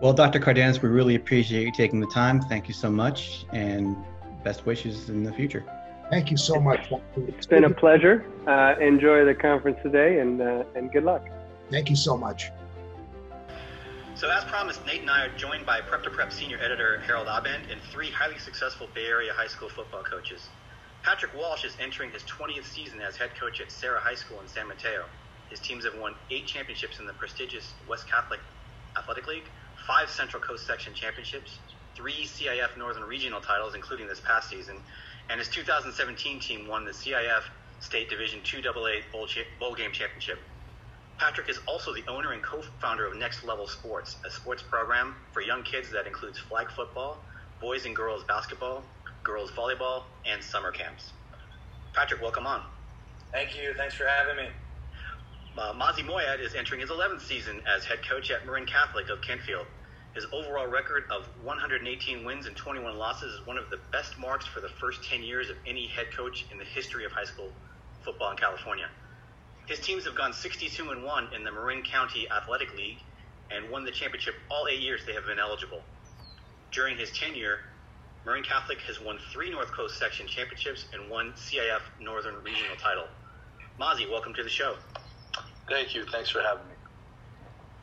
[0.00, 0.38] Well, Dr.
[0.38, 2.40] Cardenas, we really appreciate you taking the time.
[2.40, 3.96] Thank you so much, and
[4.42, 5.64] best wishes in the future.
[6.10, 6.90] Thank you so much.
[7.16, 8.24] It's been a pleasure.
[8.46, 11.28] Uh, enjoy the conference today and, uh, and good luck.
[11.70, 12.50] Thank you so much.
[14.20, 17.26] So, as promised, Nate and I are joined by Prep to Prep senior editor Harold
[17.26, 20.46] Abend and three highly successful Bay Area high school football coaches.
[21.02, 24.46] Patrick Walsh is entering his 20th season as head coach at Serra High School in
[24.46, 25.04] San Mateo.
[25.48, 28.40] His teams have won eight championships in the prestigious West Catholic
[28.94, 29.48] Athletic League,
[29.86, 31.58] five Central Coast Section championships,
[31.96, 34.76] three CIF Northern Regional titles, including this past season,
[35.30, 37.44] and his 2017 team won the CIF
[37.80, 39.26] State Division II AA Bowl,
[39.58, 40.40] Bowl Game Championship.
[41.20, 45.42] Patrick is also the owner and co-founder of Next Level Sports, a sports program for
[45.42, 47.18] young kids that includes flag football,
[47.60, 48.82] boys and girls basketball,
[49.22, 51.12] girls volleyball, and summer camps.
[51.92, 52.62] Patrick, welcome on.
[53.32, 53.74] Thank you.
[53.76, 54.48] Thanks for having me.
[55.58, 59.20] Uh, Mazi Moayed is entering his 11th season as head coach at Marin Catholic of
[59.20, 59.66] Kentfield.
[60.14, 64.46] His overall record of 118 wins and 21 losses is one of the best marks
[64.46, 67.52] for the first 10 years of any head coach in the history of high school
[68.06, 68.86] football in California.
[69.70, 72.98] His teams have gone 62 and 1 in the Marin County Athletic League
[73.52, 75.80] and won the championship all eight years they have been eligible.
[76.72, 77.60] During his tenure,
[78.26, 83.06] Marin Catholic has won three North Coast Section championships and one CIF Northern Regional title.
[83.78, 84.74] Mazi, welcome to the show.
[85.68, 86.04] Thank you.
[86.04, 86.74] Thanks for having me.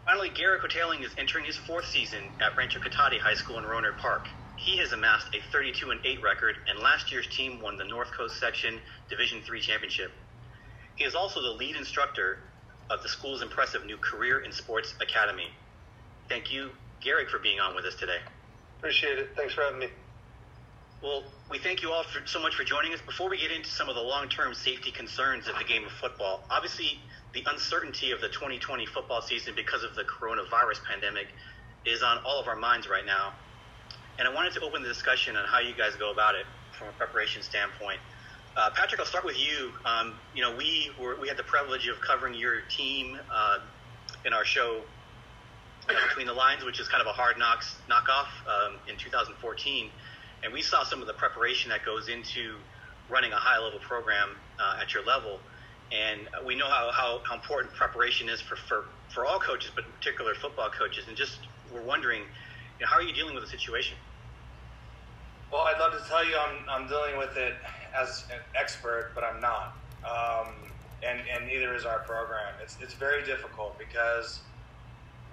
[0.06, 3.98] Finally, Gehrig Hotaling is entering his fourth season at Rancho Cotate High School in Rohnert
[3.98, 4.28] Park.
[4.58, 8.12] He has amassed a 32 and 8 record, and last year's team won the North
[8.12, 10.12] Coast Section Division III championship.
[10.98, 12.40] He is also the lead instructor
[12.90, 15.48] of the school's impressive new Career in Sports Academy.
[16.28, 16.72] Thank you,
[17.06, 18.18] Gehrig, for being on with us today.
[18.80, 19.30] Appreciate it.
[19.36, 19.88] Thanks for having me.
[21.04, 23.00] Well, we thank you all for, so much for joining us.
[23.06, 25.92] Before we get into some of the long term safety concerns of the game of
[25.92, 27.00] football, obviously,
[27.34, 31.28] the uncertainty of the 2020 football season because of the coronavirus pandemic
[31.86, 33.34] is on all of our minds right now.
[34.18, 36.88] And I wanted to open the discussion on how you guys go about it from
[36.88, 38.00] a preparation standpoint.
[38.58, 39.72] Uh, Patrick, I'll start with you.
[39.86, 43.60] Um, you know, we were, we had the privilege of covering your team uh,
[44.26, 44.82] in our show
[45.88, 49.92] you Between the Lines, which is kind of a hard knocks knockoff um, in 2014,
[50.44, 52.56] and we saw some of the preparation that goes into
[53.10, 54.30] running a high level program
[54.60, 55.40] uh, at your level.
[55.92, 59.86] And we know how, how, how important preparation is for, for, for all coaches, but
[59.86, 61.06] in particular football coaches.
[61.08, 61.38] And just
[61.72, 63.98] we're wondering, you know, how are you dealing with the situation?
[65.52, 67.54] Well, I'd love to tell you I'm, I'm dealing with it
[67.96, 69.78] as an expert, but I'm not.
[70.04, 70.54] Um,
[71.04, 72.54] and, and neither is our program.
[72.62, 74.40] It's, it's very difficult because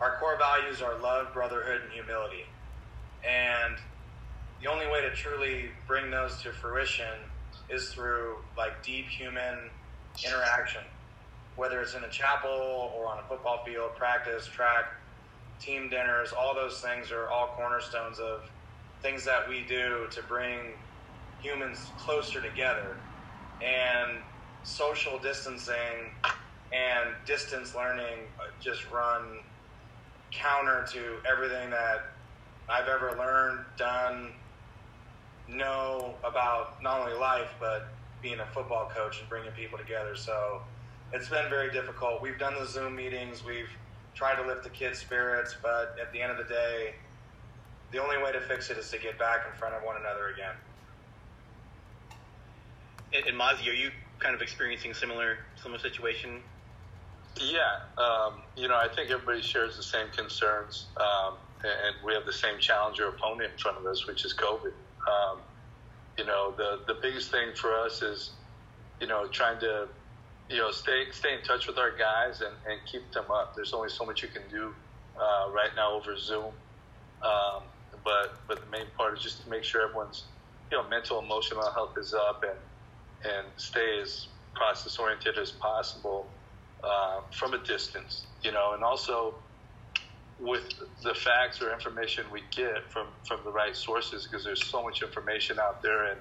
[0.00, 2.44] our core values are love, brotherhood, and humility.
[3.26, 3.76] And
[4.62, 7.18] the only way to truly bring those to fruition
[7.68, 9.70] is through like deep human
[10.24, 10.82] interaction,
[11.56, 14.92] whether it's in a chapel or on a football field, practice, track,
[15.60, 18.42] team dinners, all those things are all cornerstones of
[19.04, 20.72] things that we do to bring
[21.38, 22.96] humans closer together.
[23.60, 24.22] And
[24.62, 26.10] social distancing
[26.72, 29.40] and distance learning uh, just run
[30.32, 31.98] counter to everything that
[32.68, 34.32] I've ever learned, done,
[35.46, 37.88] know about not only life, but
[38.22, 40.16] being a football coach and bringing people together.
[40.16, 40.62] So
[41.12, 42.22] it's been very difficult.
[42.22, 43.68] We've done the Zoom meetings, we've
[44.14, 46.94] tried to lift the kids' spirits, but at the end of the day,
[47.94, 50.34] the only way to fix it is to get back in front of one another
[50.34, 50.54] again.
[53.14, 56.40] And, and Mazi, are you kind of experiencing a similar similar situation?
[57.40, 57.60] Yeah,
[57.98, 62.32] um, you know, I think everybody shares the same concerns, um, and we have the
[62.32, 64.72] same challenger opponent in front of us, which is COVID.
[65.08, 65.38] Um,
[66.18, 68.32] you know, the the biggest thing for us is,
[69.00, 69.86] you know, trying to,
[70.50, 73.54] you know, stay stay in touch with our guys and, and keep them up.
[73.54, 74.74] There's only so much you can do
[75.16, 76.52] uh, right now over Zoom,
[77.22, 77.62] um,
[78.04, 80.30] but but the main part is just to make sure everyone's,
[80.70, 82.58] you know, mental emotional health is up and
[83.32, 86.28] and stay as process oriented as possible
[86.84, 89.34] uh, from a distance, you know, and also
[90.38, 90.64] with
[91.02, 95.02] the facts or information we get from, from the right sources because there's so much
[95.02, 96.20] information out there and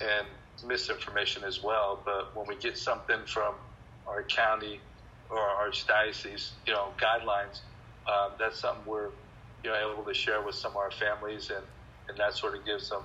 [0.00, 0.26] and
[0.66, 2.02] misinformation as well.
[2.04, 3.54] But when we get something from
[4.06, 4.80] our county
[5.30, 7.60] or our diocese, you know, guidelines,
[8.10, 9.10] um, that's something we're
[9.64, 11.64] you know able to share with some of our families and
[12.08, 13.02] and that sort of gives them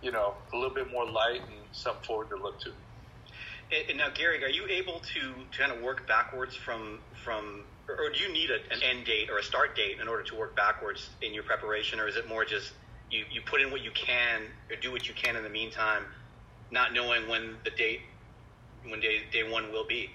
[0.00, 2.72] you know a little bit more light and something forward to look to.
[3.88, 5.20] And now, Gehrig, are you able to,
[5.50, 9.30] to kind of work backwards from from, or do you need a, an end date
[9.30, 12.28] or a start date in order to work backwards in your preparation, or is it
[12.28, 12.72] more just
[13.10, 16.04] you, you put in what you can or do what you can in the meantime,
[16.70, 18.00] not knowing when the date
[18.86, 20.10] when day day one will be?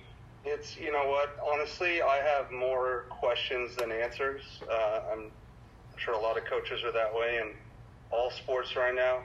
[0.46, 4.44] It's you know what, honestly, I have more questions than answers.
[4.72, 5.32] Uh, I'm
[5.98, 7.54] sure a lot of coaches are that way in
[8.12, 9.18] all sports right now.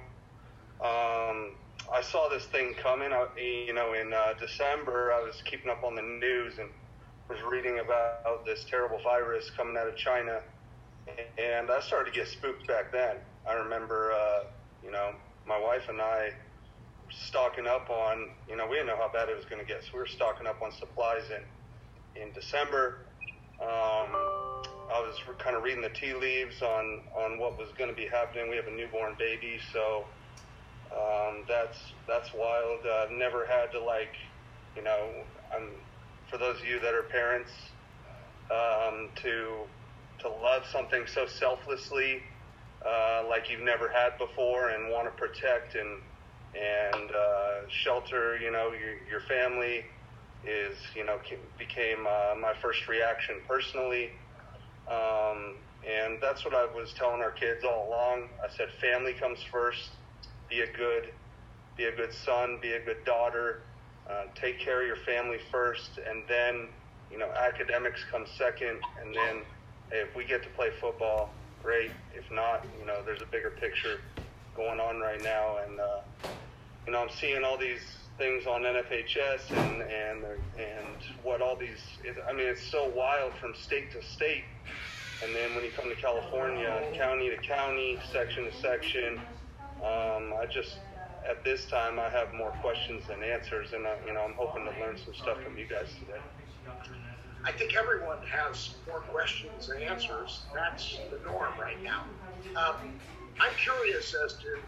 [0.80, 1.52] Um,
[1.92, 3.12] I saw this thing coming.
[3.12, 6.68] I, you know, in uh, December, I was keeping up on the news and
[7.28, 10.40] was reading about this terrible virus coming out of China,
[11.38, 13.16] and I started to get spooked back then.
[13.48, 14.44] I remember, uh,
[14.84, 15.12] you know,
[15.46, 16.30] my wife and I
[17.10, 19.82] stocking up on, you know, we didn't know how bad it was going to get,
[19.82, 21.42] so we were stocking up on supplies in
[22.20, 22.98] in December.
[23.60, 24.41] Um,
[24.92, 28.08] I was kind of reading the tea leaves on on what was going to be
[28.12, 28.50] happening.
[28.50, 30.04] We have a newborn baby, so
[30.92, 32.80] um, that's that's wild.
[32.84, 34.12] I've never had to like,
[34.76, 35.24] you know,
[35.54, 35.70] I'm
[36.28, 37.50] for those of you that are parents,
[38.52, 39.64] um, to
[40.20, 42.20] to love something so selflessly,
[42.86, 46.02] uh, like you've never had before, and want to protect and
[46.52, 49.80] and uh, shelter, you know, your your family
[50.44, 51.16] is, you know,
[51.58, 54.10] became uh, my first reaction personally.
[54.92, 55.56] Um,
[55.88, 58.28] and that's what I was telling our kids all along.
[58.44, 59.96] I said, family comes first
[60.50, 61.04] be a good
[61.76, 63.64] be a good son, be a good daughter,
[64.10, 66.68] uh, take care of your family first, and then
[67.10, 69.42] you know academics come second, and then
[69.90, 71.32] if we get to play football,
[71.62, 71.92] great.
[72.12, 74.04] If not, you know there's a bigger picture
[74.54, 76.00] going on right now, and uh,
[76.86, 77.80] you know I'm seeing all these
[78.22, 80.24] things on NFHS and and
[80.56, 81.82] and what all these.
[82.28, 84.44] I mean, it's so wild from state to state,
[85.24, 89.20] and then when you come to California, county to county, section to section
[89.82, 90.78] um, I just,
[91.28, 94.64] at this time, I have more questions than answers, and I, you know, I'm hoping
[94.64, 96.20] to learn some stuff from you guys today.
[97.44, 100.42] I think everyone has more questions than answers.
[100.54, 102.04] That's the norm right now.
[102.54, 102.76] Um,
[103.40, 104.58] I'm curious as to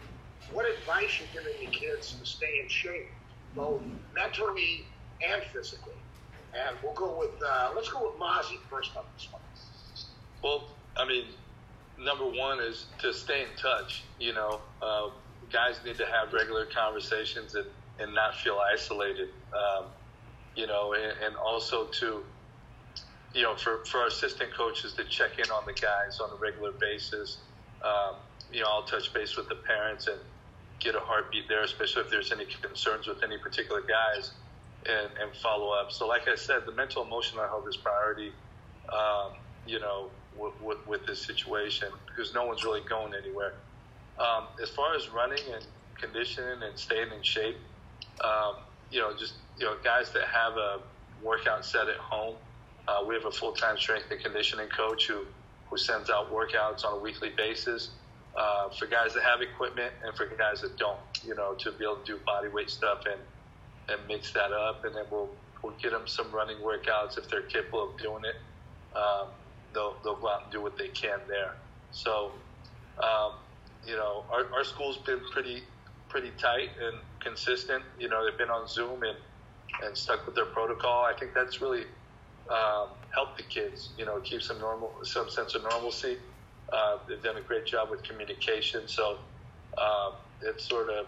[0.51, 3.07] what advice you're giving the kids to stay in shape,
[3.55, 3.81] both
[4.13, 4.85] mentally
[5.25, 5.93] and physically.
[6.53, 9.41] And we'll go with uh, let's go with Mazi first on this one.
[10.43, 11.25] Well, I mean,
[11.99, 14.03] number one is to stay in touch.
[14.19, 15.09] You know, uh,
[15.51, 17.65] guys need to have regular conversations and,
[17.99, 19.29] and not feel isolated.
[19.53, 19.85] Um,
[20.55, 22.23] you know, and, and, also to,
[23.33, 26.35] you know, for, for our assistant coaches to check in on the guys on a
[26.35, 27.39] regular basis.
[27.83, 28.15] Um,
[28.53, 30.19] you know, I'll touch base with the parents and
[30.79, 34.31] get a heartbeat there, especially if there's any concerns with any particular guys
[34.85, 35.91] and, and follow up.
[35.91, 38.31] So, like I said, the mental emotional health is priority.
[38.91, 39.31] Um,
[39.65, 43.53] you know, with, with, with, this situation because no one's really going anywhere.
[44.19, 45.65] Um, as far as running and
[45.99, 47.57] conditioning and staying in shape,
[48.23, 48.57] um,
[48.91, 50.79] you know, just you know, guys that have a
[51.23, 52.35] workout set at home.
[52.87, 55.25] Uh, we have a full-time strength and conditioning coach who
[55.69, 57.89] who sends out workouts on a weekly basis.
[58.35, 61.85] Uh, for guys that have equipment and for guys that don't, you know, to be
[61.85, 63.19] able to do body weight stuff and
[63.87, 65.29] and mix that up, and then we'll
[65.61, 68.35] we'll get them some running workouts if they're capable of doing it.
[68.97, 69.27] Um,
[69.73, 71.53] they'll they'll go out and do what they can there.
[71.91, 72.31] So,
[73.01, 73.33] um,
[73.85, 75.63] you know, our our school's been pretty
[76.09, 77.83] pretty tight and consistent.
[77.99, 79.17] You know, they've been on Zoom and
[79.83, 81.03] and stuck with their protocol.
[81.03, 81.83] I think that's really
[82.49, 83.89] um, helped the kids.
[83.97, 86.17] You know, keep some normal, some sense of normalcy.
[86.71, 89.19] Uh, they've done a great job with communication, so
[89.77, 91.05] um, it's sort of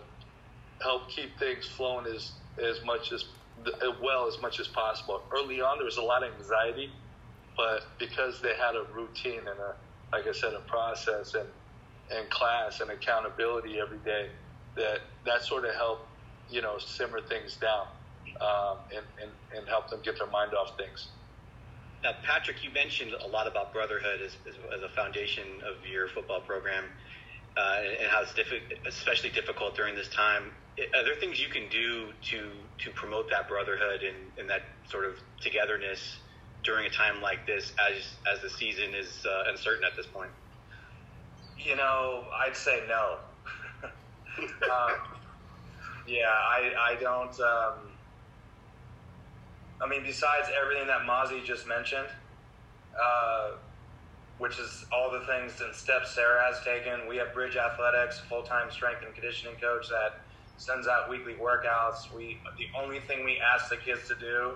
[0.82, 2.32] helped keep things flowing as
[2.64, 3.26] as much as
[4.02, 5.22] well as much as possible.
[5.32, 6.92] Early on, there was a lot of anxiety,
[7.56, 9.76] but because they had a routine and a,
[10.12, 11.48] like I said, a process and
[12.12, 14.28] and class and accountability every day,
[14.76, 16.08] that that sort of helped,
[16.50, 17.88] you know, simmer things down
[18.42, 21.08] um, and, and and help them get their mind off things.
[22.04, 26.08] Now, Patrick, you mentioned a lot about brotherhood as, as, as a foundation of your
[26.08, 26.86] football program
[27.58, 30.52] uh, and how it's diffi- especially difficult during this time.
[30.96, 32.52] Are there things you can do to
[32.84, 36.18] to promote that brotherhood and, and that sort of togetherness
[36.64, 40.30] during a time like this, as as the season is uh, uncertain at this point?
[41.58, 43.18] You know, I'd say no.
[44.72, 44.96] um,
[46.08, 47.40] yeah, I I don't.
[47.40, 47.97] Um,
[49.82, 52.08] I mean, besides everything that Mazi just mentioned,
[53.00, 53.52] uh,
[54.40, 58.44] which is all the things and steps Serra has taken, we have Bridge Athletics, full
[58.44, 60.22] time strength and conditioning coach that
[60.58, 62.14] sends out weekly workouts.
[62.16, 64.54] We the only thing we ask the kids to do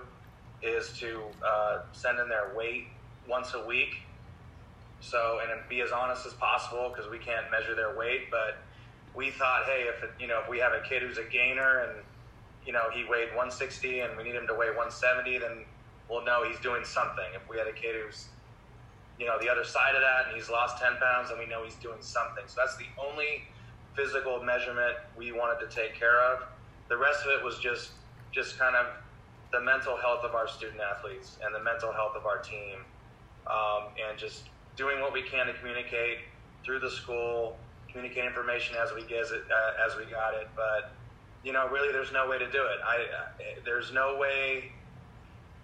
[0.62, 2.86] is to uh, send in their weight
[3.28, 3.94] once a week.
[5.00, 8.58] So and be as honest as possible because we can't measure their weight, but
[9.14, 11.80] we thought, hey, if it, you know if we have a kid who's a gainer
[11.80, 11.90] and
[12.66, 15.64] you know, he weighed 160 and we need him to weigh 170, then
[16.08, 17.24] we'll know he's doing something.
[17.34, 18.28] If we had a kid who's,
[19.18, 21.64] you know, the other side of that and he's lost 10 pounds, then we know
[21.64, 22.44] he's doing something.
[22.46, 23.44] So that's the only
[23.94, 26.44] physical measurement we wanted to take care of.
[26.88, 27.90] The rest of it was just,
[28.32, 28.86] just kind of
[29.52, 32.84] the mental health of our student athletes and the mental health of our team,
[33.46, 36.18] um, and just doing what we can to communicate
[36.64, 37.58] through the school,
[37.90, 40.92] communicate information as we get it, uh, as we got it, but
[41.44, 42.78] you know, really, there's no way to do it.
[42.84, 44.72] I, uh, there's no way,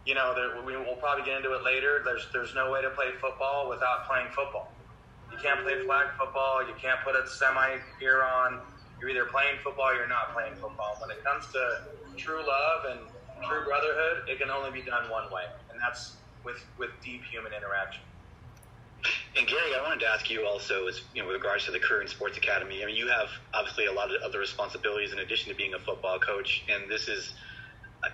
[0.04, 2.02] you know, there, we, will probably get into it later.
[2.04, 4.72] There's, there's no way to play football without playing football.
[5.30, 6.66] You can't play flag football.
[6.66, 8.60] You can't put a semi gear on.
[9.00, 10.96] You're either playing football or you're not playing football.
[11.00, 11.84] When it comes to
[12.16, 13.00] true love and
[13.46, 17.52] true brotherhood, it can only be done one way, and that's with, with deep human
[17.52, 18.02] interaction.
[19.36, 21.80] And Gehrig, I wanted to ask you also, is you know, with regards to the
[22.01, 22.82] and Sports Academy.
[22.82, 25.78] I mean, you have obviously a lot of other responsibilities in addition to being a
[25.78, 27.34] football coach, and this is,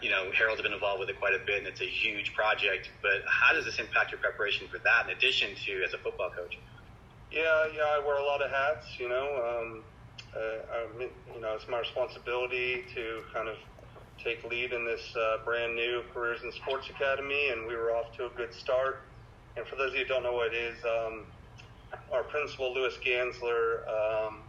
[0.03, 2.91] you know, Harold's been involved with it quite a bit, and it's a huge project.
[3.01, 6.30] But how does this impact your preparation for that, in addition to as a football
[6.30, 6.59] coach?
[7.32, 8.87] Yeah, yeah, I wear a lot of hats.
[8.99, 9.85] You know, um,
[10.37, 13.57] uh, I you know, it's my responsibility to kind of
[14.22, 18.14] take lead in this uh, brand new Careers and Sports Academy, and we were off
[18.18, 19.01] to a good start.
[19.57, 21.24] And for those of you who don't know what it is, um,
[22.12, 24.42] our principal, Lewis Gansler, um,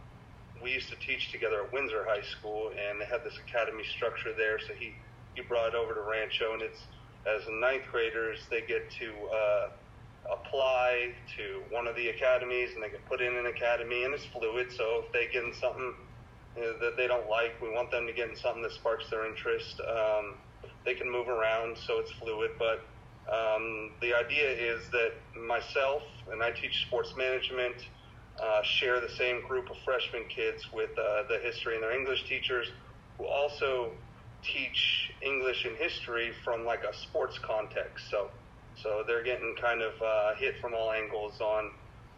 [0.62, 4.32] we used to teach together at Windsor High School, and they had this academy structure
[4.36, 4.58] there.
[4.58, 4.94] So he,
[5.34, 6.82] he brought it over to Rancho, and it's
[7.26, 9.68] as ninth graders, they get to uh,
[10.32, 14.26] apply to one of the academies, and they get put in an academy, and it's
[14.26, 14.72] fluid.
[14.72, 15.94] So if they get in something
[16.56, 19.10] you know, that they don't like, we want them to get in something that sparks
[19.10, 19.80] their interest.
[19.80, 20.34] Um,
[20.84, 22.86] they can move around, so it's fluid, but
[23.32, 26.02] um, the idea is that myself
[26.32, 27.74] and I teach sports management,
[28.42, 32.28] uh, share the same group of freshman kids with uh, the history and their English
[32.28, 32.66] teachers
[33.18, 33.90] who also
[34.42, 38.10] teach English and history from like a sports context.
[38.10, 38.30] So,
[38.76, 41.70] so they're getting kind of uh, hit from all angles on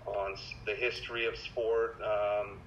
[0.06, 0.34] on
[0.64, 2.58] the history of sport, um,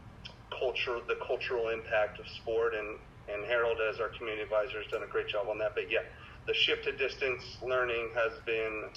[0.53, 2.97] culture, the cultural impact of sport, and
[3.29, 5.73] and Harold as our community advisor has done a great job on that.
[5.75, 6.03] But yeah,
[6.47, 8.89] the shift to distance learning has been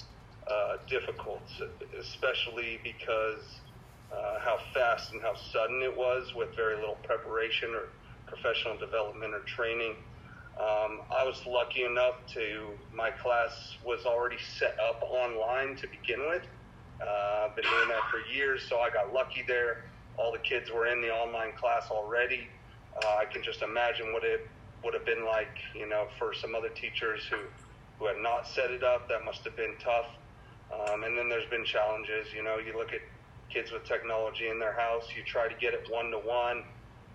[0.49, 1.41] uh, difficult,
[1.99, 3.59] especially because
[4.11, 7.89] uh, how fast and how sudden it was with very little preparation or
[8.27, 9.95] professional development or training.
[10.59, 16.27] Um, I was lucky enough to, my class was already set up online to begin
[16.29, 16.43] with.
[17.01, 19.83] Uh, I've been doing that for years, so I got lucky there.
[20.17, 22.47] All the kids were in the online class already.
[23.03, 24.47] Uh, I can just imagine what it
[24.85, 27.37] would have been like, you know, for some other teachers who,
[27.97, 29.09] who had not set it up.
[29.09, 30.05] That must have been tough.
[30.71, 32.27] Um, and then there's been challenges.
[32.33, 33.01] You know, you look at
[33.49, 36.63] kids with technology in their house, you try to get it one to one,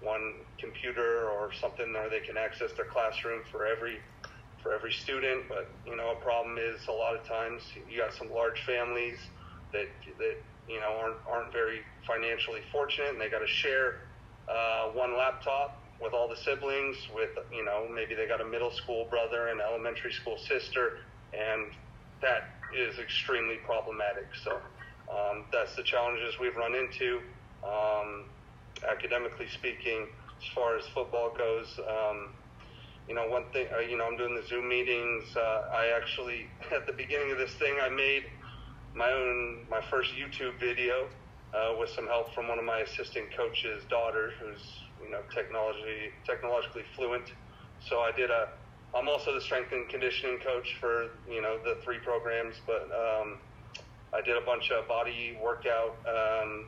[0.02, 4.00] one computer or something where they can access their classroom for every
[4.62, 5.44] for every student.
[5.48, 9.18] But you know, a problem is a lot of times you got some large families
[9.72, 10.36] that that
[10.68, 14.00] you know aren't aren't very financially fortunate, and they got to share
[14.48, 16.96] uh, one laptop with all the siblings.
[17.14, 20.98] With you know maybe they got a middle school brother and elementary school sister,
[21.32, 21.72] and
[22.22, 24.28] that is extremely problematic.
[24.44, 24.58] So
[25.10, 27.20] um, that's the challenges we've run into.
[27.64, 28.24] Um,
[28.88, 30.06] academically speaking,
[30.40, 32.30] as far as football goes, um,
[33.08, 35.24] you know, one thing, uh, you know, I'm doing the Zoom meetings.
[35.36, 38.24] Uh, I actually, at the beginning of this thing, I made
[38.94, 41.08] my own, my first YouTube video
[41.54, 44.62] uh, with some help from one of my assistant coach's daughter, who's,
[45.02, 47.32] you know, technology, technologically fluent.
[47.80, 48.48] So I did a,
[48.94, 53.38] I'm also the strength and conditioning coach for, you know, the three programs, but um,
[54.12, 56.66] I did a bunch of body workout um,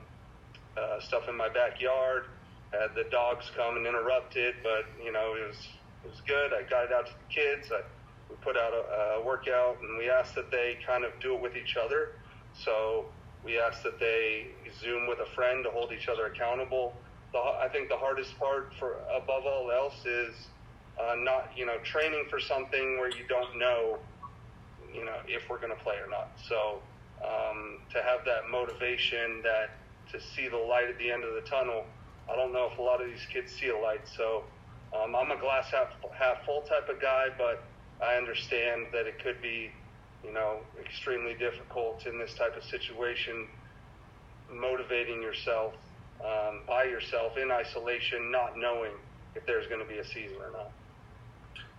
[0.77, 2.25] uh, stuff in my backyard.
[2.73, 5.69] Had the dogs come and interrupt it, but you know it was
[6.05, 6.53] it was good.
[6.53, 7.71] I got it out to the kids.
[7.71, 7.83] I,
[8.31, 11.43] we put out a, a workout, and we asked that they kind of do it
[11.43, 12.13] with each other.
[12.55, 13.07] So
[13.45, 14.47] we asked that they
[14.81, 16.95] Zoom with a friend to hold each other accountable.
[17.33, 20.35] The, I think the hardest part for above all else is
[21.01, 23.99] uh, not you know training for something where you don't know
[24.95, 26.31] you know if we're going to play or not.
[26.49, 26.81] So
[27.25, 29.71] um, to have that motivation, that
[30.11, 31.85] to see the light at the end of the tunnel.
[32.31, 34.07] I don't know if a lot of these kids see a light.
[34.07, 34.45] So
[34.93, 37.65] um, I'm a glass half half full type of guy, but
[38.05, 39.71] I understand that it could be,
[40.25, 43.47] you know, extremely difficult in this type of situation,
[44.53, 45.75] motivating yourself
[46.21, 48.93] um, by yourself in isolation, not knowing
[49.35, 50.71] if there's going to be a season or not.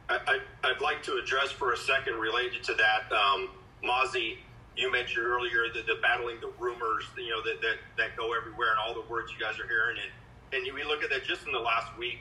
[0.09, 3.49] I, would like to address for a second related to that, um,
[3.83, 4.37] Mazi
[4.75, 8.71] you mentioned earlier the, the battling the rumors, you know, that, that, that go everywhere
[8.71, 9.97] and all the words you guys are hearing.
[10.01, 12.19] And, and we look at that just in the last week,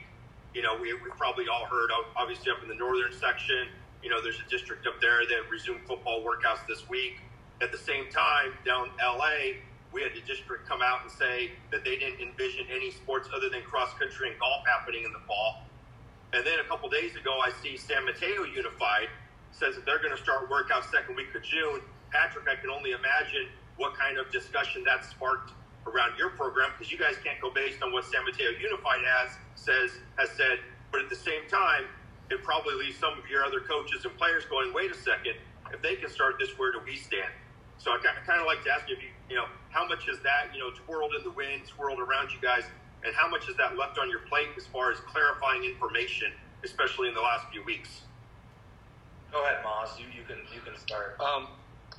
[0.53, 3.67] you know, we, we've probably all heard, obviously up in the northern section,
[4.03, 7.19] you know, there's a district up there that resumed football workouts this week.
[7.61, 11.83] At the same time, down LA, we had the district come out and say that
[11.85, 15.63] they didn't envision any sports other than cross country and golf happening in the fall.
[16.33, 19.07] And then a couple days ago, I see San Mateo Unified
[19.51, 21.81] says that they're going to start workouts second week of June
[22.13, 25.51] Patrick, I can only imagine what kind of discussion that sparked
[25.89, 29.33] around your program because you guys can't go based on what San Mateo Unified has
[29.55, 30.61] says has said.
[30.91, 31.89] But at the same time,
[32.29, 35.35] it probably leaves some of your other coaches and players going, "Wait a second,
[35.71, 37.31] if they can start this, where do we stand?"
[37.77, 40.53] So I kind of like to ask you, you, you know, how much is that,
[40.53, 42.63] you know, twirled in the wind, twirled around you guys,
[43.03, 46.31] and how much is that left on your plate as far as clarifying information,
[46.63, 48.03] especially in the last few weeks?
[49.31, 49.99] Go ahead, Moz.
[49.99, 51.19] You, you can you can start.
[51.19, 51.47] Um,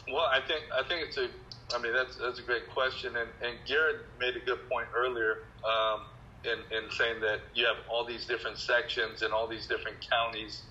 [0.09, 1.29] well, I think I think it's a.
[1.75, 5.45] I mean, that's that's a great question, and and Gehrig made a good point earlier
[5.67, 6.07] um,
[6.45, 10.63] in in saying that you have all these different sections and all these different counties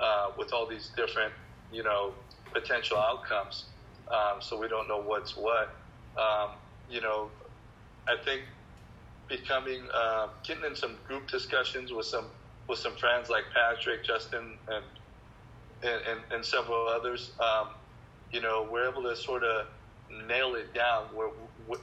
[0.00, 1.32] uh, with all these different
[1.72, 2.12] you know
[2.52, 3.64] potential outcomes.
[4.10, 5.74] Um, so we don't know what's what.
[6.18, 6.50] Um,
[6.90, 7.30] you know,
[8.08, 8.42] I think
[9.28, 12.26] becoming uh, getting in some group discussions with some
[12.68, 14.84] with some friends like Patrick, Justin, and
[15.82, 17.32] and, and, and several others.
[17.40, 17.68] Um,
[18.32, 19.66] you know, we're able to sort of
[20.28, 21.30] nail it down where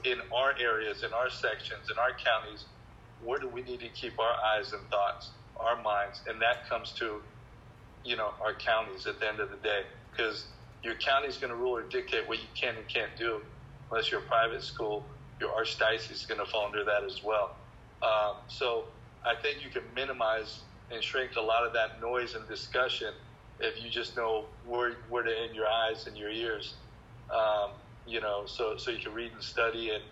[0.04, 2.66] in our areas, in our sections, in our counties,
[3.20, 6.92] where do we need to keep our eyes and thoughts, our minds, and that comes
[6.98, 7.20] to,
[8.04, 10.48] you know, our counties at the end of the day, because
[10.82, 13.40] your county is going to rule or dictate what you can and can't do,
[13.90, 15.06] unless you're a private school.
[15.40, 17.56] Your archdiocese is going to fall under that as well.
[18.02, 18.84] Um, so
[19.24, 23.12] I think you can minimize and shrink a lot of that noise and discussion
[23.60, 26.76] if you just know where where to end your eyes and your ears,
[27.34, 27.72] um,
[28.06, 30.04] you know, so so you can read and study and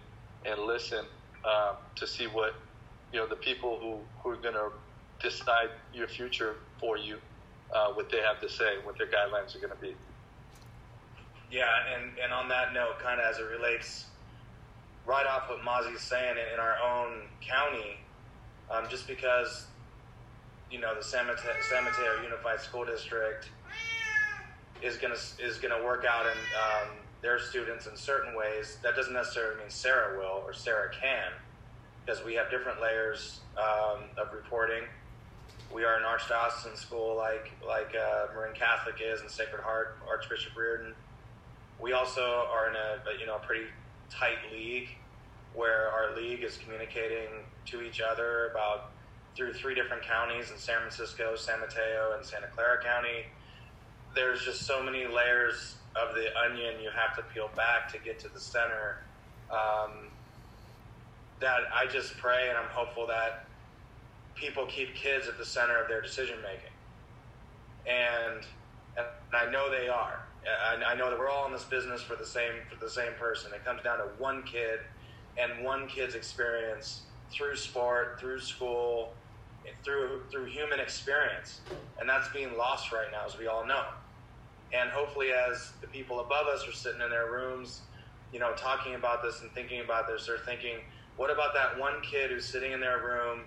[0.45, 1.05] and listen
[1.45, 2.53] um, to see what
[3.17, 4.69] you know the people who who are going to
[5.27, 7.17] decide your future for you,
[7.75, 9.95] uh, what they have to say, what their guidelines are going to be.
[11.51, 11.65] Yeah,
[11.95, 14.05] and and on that note, kind of as it relates,
[15.07, 17.97] right off what Mazi's saying in our own county,
[18.71, 19.67] um, just because
[20.71, 23.49] you know the San Mateo, San Mateo Unified School District
[24.83, 28.77] is gonna is gonna work out in um, their students in certain ways.
[28.83, 31.33] That doesn't necessarily mean Serra will or Serra can,
[32.07, 34.85] because we have different layers um, of reporting.
[35.75, 40.57] We are an archdiocesan school like like uh, Marin Catholic is and Sacred Heart Archbishop
[40.57, 40.95] Riordan.
[41.81, 43.67] We also are in a, a you know a pretty
[44.09, 44.89] tight league
[45.55, 47.29] where our league is communicating
[47.67, 48.91] to each other about
[49.35, 53.27] through three different counties in San Francisco, San Mateo, and Santa Clara County.
[54.15, 58.19] There's just so many layers of the onion you have to peel back to get
[58.21, 58.99] to the center.
[59.51, 60.09] Um,
[61.41, 63.47] that I just pray and I'm hopeful that
[64.35, 66.73] people keep kids at the center of their decision making.
[67.87, 68.45] And,
[68.97, 70.21] and I know they are.
[70.47, 73.13] I, I know that we're all in this business for the same for the same
[73.19, 73.53] person.
[73.53, 74.81] It comes down to one kid
[75.37, 79.13] and one kid's experience through sport, through school,
[79.85, 81.61] through through human experience,
[82.01, 83.85] and that's being lost right now, as we all know.
[84.73, 87.83] And hopefully, as the people above us are sitting in their rooms,
[88.33, 90.79] you know, talking about this and thinking about this, they're thinking,
[91.17, 93.41] what about that one kid who's sitting in their room,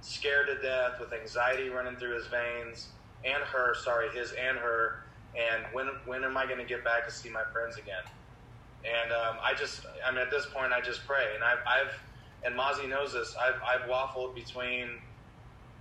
[0.00, 2.88] scared to death, with anxiety running through his veins,
[3.24, 5.04] and her, sorry, his and her,
[5.36, 8.04] and when when am I going to get back to see my friends again?
[8.84, 11.92] And um, I just, I mean, at this point, I just pray, and I've, I've
[12.44, 13.34] and Mazi knows this.
[13.36, 14.90] I've, I've waffled between,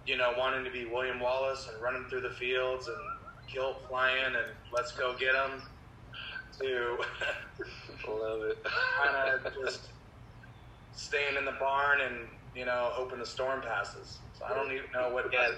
[0.07, 2.97] you know, wanting to be William Wallace and running through the fields and
[3.51, 4.35] guilt flying and
[4.73, 5.61] let's go get them,
[6.59, 6.97] to
[8.09, 8.63] love it,
[9.03, 9.89] kind of just
[10.95, 14.17] staying in the barn and you know hoping the storm passes.
[14.37, 15.51] So I don't even know what yeah.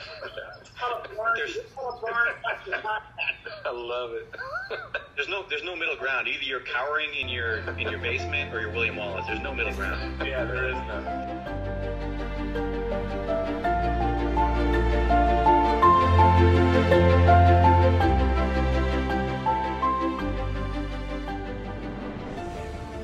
[3.66, 4.36] I love it.
[5.16, 6.28] there's no there's no middle ground.
[6.28, 9.26] Either you're cowering in your in your basement or you're William Wallace.
[9.26, 10.22] There's no middle ground.
[10.26, 11.48] Yeah, there is none.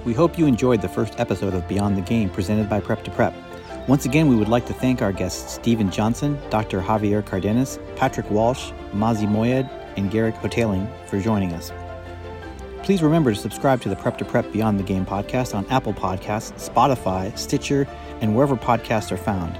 [0.05, 3.11] We hope you enjoyed the first episode of Beyond the Game presented by Prep to
[3.11, 3.33] Prep.
[3.87, 6.81] Once again, we would like to thank our guests Stephen Johnson, Dr.
[6.81, 11.71] Javier Cardenas, Patrick Walsh, Mazi Moayed, and Gehrig Hotaling for joining us.
[12.83, 15.93] Please remember to subscribe to the Prep to Prep Beyond the Game podcast on Apple
[15.93, 17.87] Podcasts, Spotify, Stitcher,
[18.19, 19.57] and wherever podcasts are found.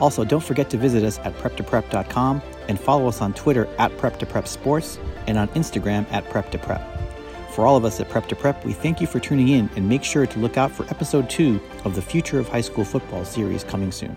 [0.00, 4.46] Also, don't forget to visit us at prep2prep.com and follow us on Twitter at prep2prep
[4.46, 6.97] sports and on Instagram at prep2prep.
[7.58, 9.88] For all of us at Prep to Prep, we thank you for tuning in and
[9.88, 13.24] make sure to look out for episode two of the Future of High School Football
[13.24, 14.16] series coming soon.